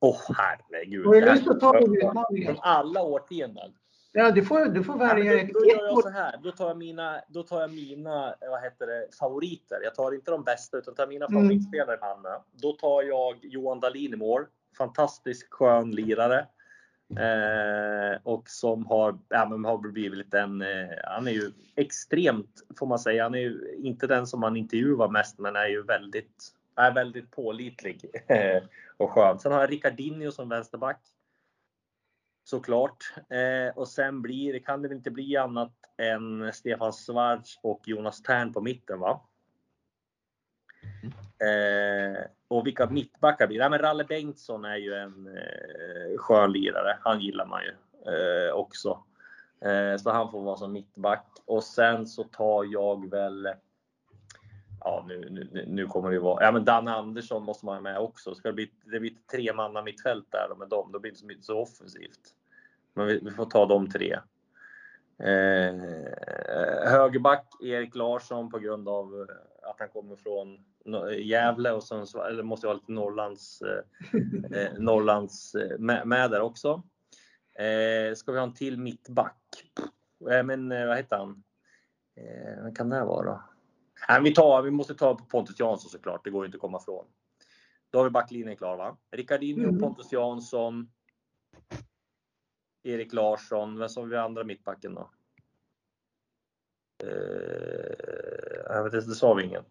[0.00, 1.06] Åh herregud.
[1.06, 2.54] Har du lust att ta den utmaningen?
[2.54, 3.72] Från alla årtionden.
[4.12, 5.52] Ja, du får, du får Ja, välja ett.
[5.52, 6.40] då, då gör jag så här.
[6.42, 9.76] Då tar jag mina, då tar jag mina vad heter det, favoriter.
[9.84, 11.40] Jag tar inte de bästa utan tar mina Mm.
[11.42, 12.28] favoritspelare i Malmö.
[12.52, 14.44] Då tar jag Johan Dahlin i mål.
[14.78, 16.46] Fantastisk skön lirare.
[17.10, 22.86] Eh, och som har, ja, men har blivit en, eh, han är ju extremt, får
[22.86, 26.52] man säga, han är ju inte den som man intervjuar mest men är ju väldigt,
[26.76, 28.62] är väldigt pålitlig eh,
[28.96, 29.38] och skön.
[29.38, 31.00] Sen har jag Ricardinho som vänsterback.
[32.44, 33.14] Såklart.
[33.30, 38.22] Eh, och sen blir, kan det väl inte bli annat än Stefan Schwarz och Jonas
[38.22, 39.20] Tern på mitten va?
[41.06, 43.64] Eh, och vilka mittbackar blir det?
[43.64, 46.98] Ja, men Ralle Bengtsson är ju en eh, skön lirare.
[47.00, 47.70] Han gillar man ju
[48.12, 48.98] eh, också.
[49.60, 51.26] Eh, så han får vara som mittback.
[51.44, 53.48] Och sen så tar jag väl
[54.84, 56.44] Ja, nu, nu, nu kommer det ju vara...
[56.44, 58.34] Ja, men Dan Andersson måste man ha med också.
[58.34, 60.92] Ska det, bli, det blir tre manna mittfält där med dem.
[60.92, 62.20] Då blir det inte så, så offensivt.
[62.94, 64.18] Men vi, vi får ta de tre.
[65.18, 65.74] Eh,
[66.90, 69.36] högerback Erik Larsson på grund av eh,
[69.74, 70.64] att han kommer från
[71.22, 76.30] Gävle och sen så eller måste vara lite Norrlands, eh, eh, Norrlands eh, med, med
[76.30, 76.82] där också.
[77.58, 79.72] Eh, ska vi ha en till mittback?
[80.30, 81.44] Eh, men eh, vad heter han?
[82.16, 83.40] Eh, vad kan det vara?
[84.08, 86.60] Nej, vi, tar, vi måste ta på Pontus Jansson såklart, det går ju inte att
[86.60, 87.06] komma ifrån.
[87.90, 88.96] Då har vi backlinjen klar va?
[89.10, 89.80] Ricardinho, Mm.
[89.80, 90.90] Pontus Jansson,
[92.82, 93.78] Erik Larsson.
[93.78, 95.10] Vem som vi andra mittbacken då?
[97.04, 98.13] Eh,
[98.76, 99.64] jag vet det sa vi ingen.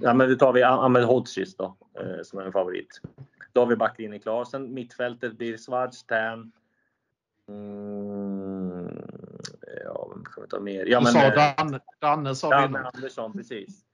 [0.00, 3.00] Ja, men då tar vi Ahmed Hodzic då, eh, som är en favorit.
[3.52, 4.44] Då har vi backlinjen klar.
[4.44, 6.52] Sen mittfältet blir Schwarz, Tern.
[7.48, 8.88] Mm,
[9.84, 10.86] ja, vem ska vi ta mer?
[10.86, 12.90] Ja, du men, sa eh, Danne, Danne sa vi Danne innan.
[12.94, 13.84] Andersson, precis.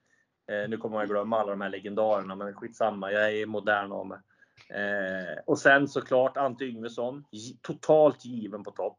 [0.51, 3.13] Eh, nu kommer jag glömma alla de här legendarerna, men skitsamma.
[3.13, 4.19] Jag är modern av mig.
[4.69, 7.25] Eh, och sen såklart Ante Yngvesson,
[7.63, 8.99] totalt given på topp.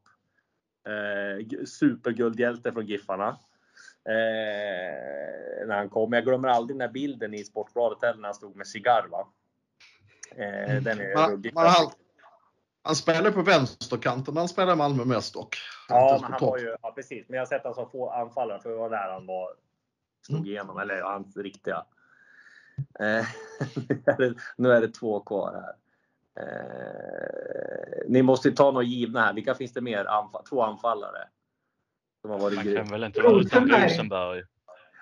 [0.87, 3.37] Eh, superguldhjälte från Giffarna.
[4.09, 6.13] Eh, när han kom.
[6.13, 9.07] Jag glömmer aldrig den här bilden i Sportbladet heller när han stod med cigarr.
[9.07, 9.27] Va?
[10.35, 11.67] Eh, den är Men, ruggigt men
[12.83, 15.55] han, spelar på vänsterkanten han spelar Malmö mest dock.
[15.89, 17.29] Ja, men han var ju, ja, precis.
[17.29, 19.49] Men jag har sett honom som få anfallare för det var där han var,
[20.25, 20.49] slog Mm.
[20.49, 21.85] igenom, eller hans riktiga.
[22.99, 23.25] Eh,
[24.57, 25.75] nu är det- två kvar här.
[26.35, 29.33] Eh, ni måste ta några givna här.
[29.33, 30.05] Vilka finns det mer?
[30.05, 31.27] Anfall, två anfallare.
[32.21, 32.75] Som har varit Man grym.
[32.75, 34.43] kan väl inte vara utan Rosenberg.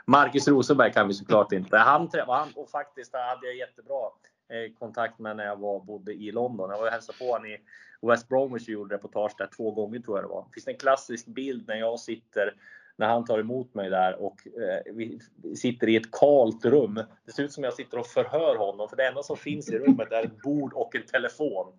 [0.05, 1.78] Marcus Rosenberg kan vi såklart inte.
[1.78, 4.05] Han, han och faktiskt hade jag jättebra
[4.49, 6.70] eh, kontakt med när jag var, bodde i London.
[6.70, 7.57] Jag var och hälsade på honom i
[8.01, 10.41] West Bromwich och gjorde reportage där två gånger tror jag det var.
[10.41, 12.53] Det finns en klassisk bild när jag sitter
[12.95, 15.20] när han tar emot mig där och eh, vi
[15.55, 17.03] sitter i ett kalt rum.
[17.26, 19.80] Det ser ut som jag sitter och förhör honom för det enda som finns i
[19.80, 21.74] rummet är ett bord och en telefon.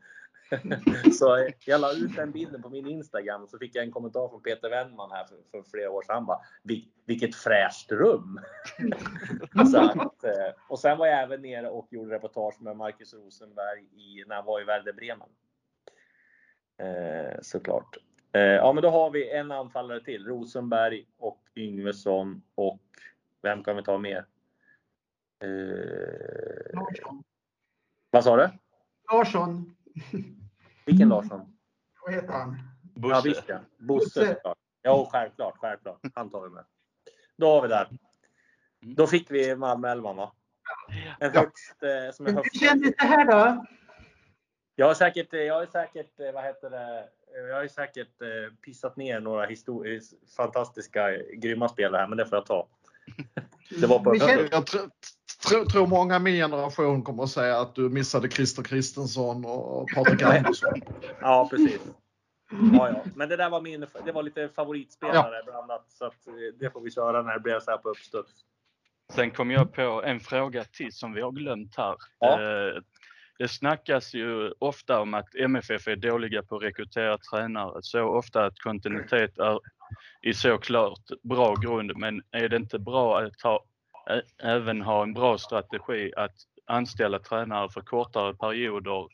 [1.18, 4.28] så jag la ut den bilden på min Instagram och så fick jag en kommentar
[4.28, 6.14] från Peter Wennman här för, för flera år sedan.
[6.14, 8.40] Han bara, "Vil- vilket fräscht rum!
[9.72, 13.80] så att, eh, och sen var jag även nere och gjorde reportage med Marcus Rosenberg
[13.92, 15.28] i, när han var i Werder Bremen.
[16.78, 17.96] Eh, såklart.
[18.32, 20.26] Eh, ja, men då har vi en anfallare till.
[20.26, 22.80] Rosenberg och Yngvesson och
[23.42, 24.26] vem kan vi ta mer?
[25.42, 25.48] Eh,
[26.80, 27.22] Larsson.
[28.10, 28.48] vad sa du?
[29.12, 29.76] Larsson.
[30.86, 31.52] Vilken Larsson?
[32.04, 32.58] Vad heter han?
[32.94, 33.28] Ja, Bosse?
[33.28, 33.58] visst ja.
[33.78, 34.58] Bosse såklart.
[34.82, 36.00] Ja, självklart, självklart.
[36.14, 36.64] Han tar vi med.
[37.36, 37.88] Då har vi där.
[38.80, 40.32] Då fick vi Malmö-elvan va?
[41.20, 42.60] En högst, eh, som är Hur högst.
[42.60, 43.66] kändes det här då?
[44.74, 47.08] Jag har säkert, jag har säkert, eh, vad heter det,
[47.48, 49.46] jag har ju säkert eh, pissat ner några
[50.36, 52.68] fantastiska, grymma spelare här, men det får jag ta.
[53.80, 54.60] Det var på Jag,
[55.50, 58.62] jag tr- tr- tror många i min generation kommer att säga att du missade Christer
[58.62, 60.80] Kristensson och Patrik Andersson.
[61.20, 61.80] Ja, precis.
[62.72, 63.04] Ja, ja.
[63.14, 66.70] Men det där var min, det var lite favoritspelare bland annat, så att eh, det
[66.70, 68.32] får vi köra när det blev så här på uppstuds.
[69.12, 71.94] Sen kom jag på en fråga till som vi har glömt här.
[72.18, 72.32] Ja.
[72.32, 72.82] Eh,
[73.38, 77.78] Det snackas ju ofta om att MFF är dåliga på att rekrytera tränare.
[77.82, 79.58] Så ofta att kontinuitet är
[80.22, 81.92] i såklart bra grund.
[81.96, 83.64] Men är det inte bra att ha,
[84.42, 86.36] även ha en bra strategi att
[86.66, 89.08] anställa tränare för kortare perioder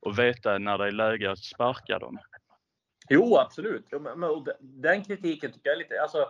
[0.00, 2.18] och veta när det är läge att sparka dem?
[3.08, 3.86] Jo, absolut.
[4.60, 6.28] Den kritiken tycker jag är lite, alltså,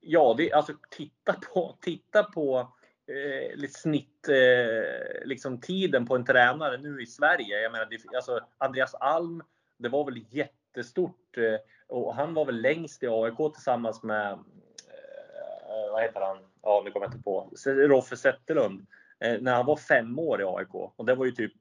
[0.00, 2.72] ja, det, alltså titta på, titta på
[3.06, 7.62] eh, snitt, eh, liksom tiden på en tränare nu i Sverige.
[7.62, 9.42] Jag menar, det, alltså, Andreas Alm,
[9.78, 11.56] det var väl jättestort eh,
[11.88, 16.51] och han var väl längst i AIK tillsammans med, eh, vad heter han?
[16.62, 17.50] Ja, nu kommer jag inte på.
[17.66, 18.86] Roffe Zetterlund.
[19.20, 21.52] Eh, när han var fem år i AIK och det var ju typ,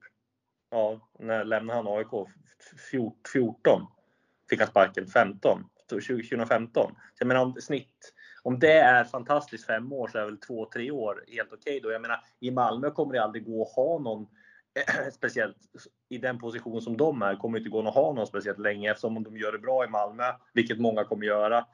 [0.72, 2.30] ja, när lämnade han AIK?
[3.34, 3.88] 14
[4.49, 6.91] fick han sparken 15, 2015.
[6.91, 10.70] Så jag menar om snitt, om det är fantastiskt fem år så är väl två,
[10.74, 11.91] tre år helt okej då.
[11.91, 14.28] Jag menar i Malmö kommer det aldrig gå att ha någon
[15.14, 15.58] speciellt
[16.10, 18.91] i den position som de är kommer det inte gå att ha någon speciellt länge
[18.91, 20.24] eftersom om de gör det bra i Malmö,
[20.54, 21.66] vilket många kommer göra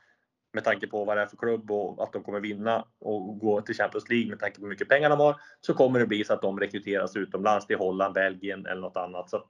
[0.57, 3.61] med tanke på vad det är för klubb och att de kommer vinna och gå
[3.61, 6.23] till Champions League med tanke på hur mycket pengar de har, så kommer det bli
[6.23, 9.29] så att de rekryteras utomlands till Holland, Belgien eller något annat.
[9.29, 9.47] Så att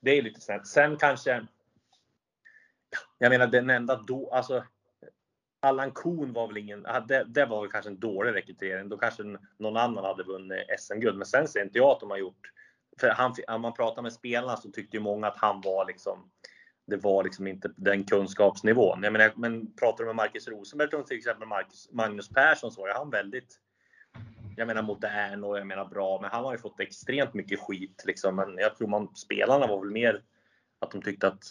[0.00, 0.66] det är lite snett.
[0.66, 1.46] Sen kanske
[3.18, 4.64] jag menar den enda då, alltså
[5.60, 8.88] Allan Kuhn var väl ingen, det, det var väl kanske en dålig rekrytering.
[8.88, 9.22] Då kanske
[9.56, 11.16] någon annan hade vunnit SM-guld.
[11.16, 12.50] Men sen ser inte jag att de har gjort,
[13.00, 16.30] för han, om man pratar med spelarna så tyckte ju många att han var liksom,
[16.86, 19.02] det var liksom inte den kunskapsnivån.
[19.02, 22.80] Jag menar, men pratar du med Marcus Rosenberg och till exempel Marcus, Magnus Persson så
[22.80, 23.58] var ju han väldigt,
[24.56, 28.02] jag menar modern och jag menar bra, men han har ju fått extremt mycket skit
[28.06, 28.36] liksom.
[28.36, 30.22] Men jag tror man, spelarna var väl mer
[30.80, 31.44] att de tyckte att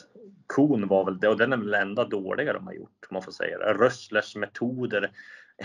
[0.48, 3.14] kon var väl det och den är väl det enda dåliga de har gjort om
[3.14, 3.74] man får säga det.
[3.74, 5.12] Rösslers metoder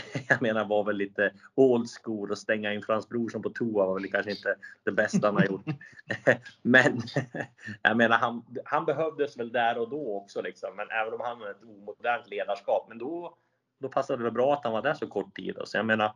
[0.29, 3.95] jag menar var väl lite old school och stänga in Frans Brorsson på toa var
[3.95, 5.65] väl kanske inte det bästa han har gjort.
[6.63, 7.01] Men
[7.83, 10.77] jag menar han, han behövdes väl där och då också liksom.
[10.77, 12.87] Men även om han har ett omodernt ledarskap.
[12.89, 13.37] Men då,
[13.81, 15.57] då passade det bra att han var där så kort tid.
[15.65, 16.13] Så jag menar.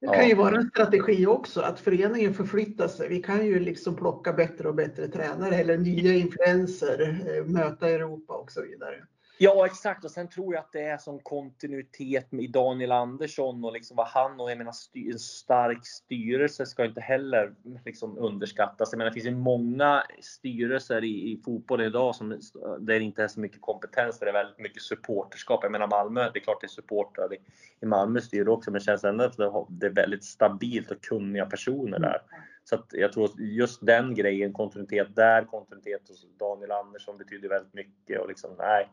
[0.00, 3.08] Det kan ju vara en strategi också att föreningen förflyttar sig.
[3.08, 8.34] Vi kan ju liksom plocka bättre och bättre tränare eller nya influenser, eh, möta Europa
[8.34, 9.06] och så vidare.
[9.42, 13.72] Ja exakt och sen tror jag att det är som kontinuitet med Daniel Andersson och
[13.72, 18.88] liksom vad han och jag menar en stark styrelse ska inte heller liksom underskattas.
[18.92, 23.22] Jag menar det finns ju många styrelser i, i fotboll idag som där det inte
[23.22, 25.60] är så mycket kompetens, där det är väldigt mycket supporterskap.
[25.62, 27.38] Jag menar Malmö, det är klart det är supportrar i,
[27.80, 29.36] i Malmö styr också men det känns ändå att
[29.68, 32.22] det är väldigt stabilt och kunniga personer där.
[32.64, 37.48] Så att jag tror att just den grejen, kontinuitet där, kontinuitet hos Daniel Andersson betyder
[37.48, 38.88] väldigt mycket och liksom nej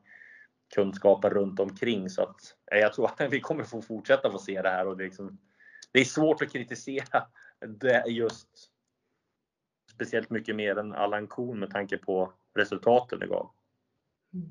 [0.76, 2.10] kunskapen runt omkring.
[2.10, 4.88] Så att, jag tror att vi kommer få fortsätta få se det här.
[4.88, 5.38] Och det, är liksom,
[5.92, 7.28] det är svårt att kritisera
[7.80, 8.50] det just
[9.94, 13.50] speciellt mycket mer än Allan Kuhn med tanke på resultaten det gav.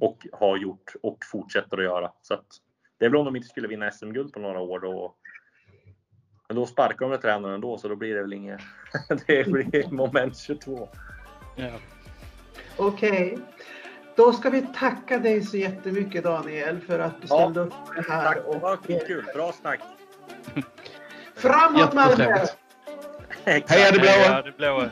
[0.01, 2.13] Och har gjort och fortsätter att göra.
[2.23, 2.47] Så att,
[2.99, 5.15] det är väl om de inte skulle vinna SM-guld på några år då.
[6.49, 8.61] Men då sparkar de väl tränaren ändå så då blir det väl inget.
[9.27, 10.89] det blir moment 22.
[11.57, 11.79] Ja.
[12.77, 13.33] Okej.
[13.33, 13.45] Okay.
[14.17, 18.13] Då ska vi tacka dig så jättemycket Daniel för att du ställde ja, upp det
[18.13, 18.35] här.
[18.35, 19.25] Tack, det var kul.
[19.35, 19.81] Bra snack.
[21.35, 22.39] Framåt Malmö!
[23.45, 24.11] Heja det blåa!
[24.11, 24.91] Heja det blåa!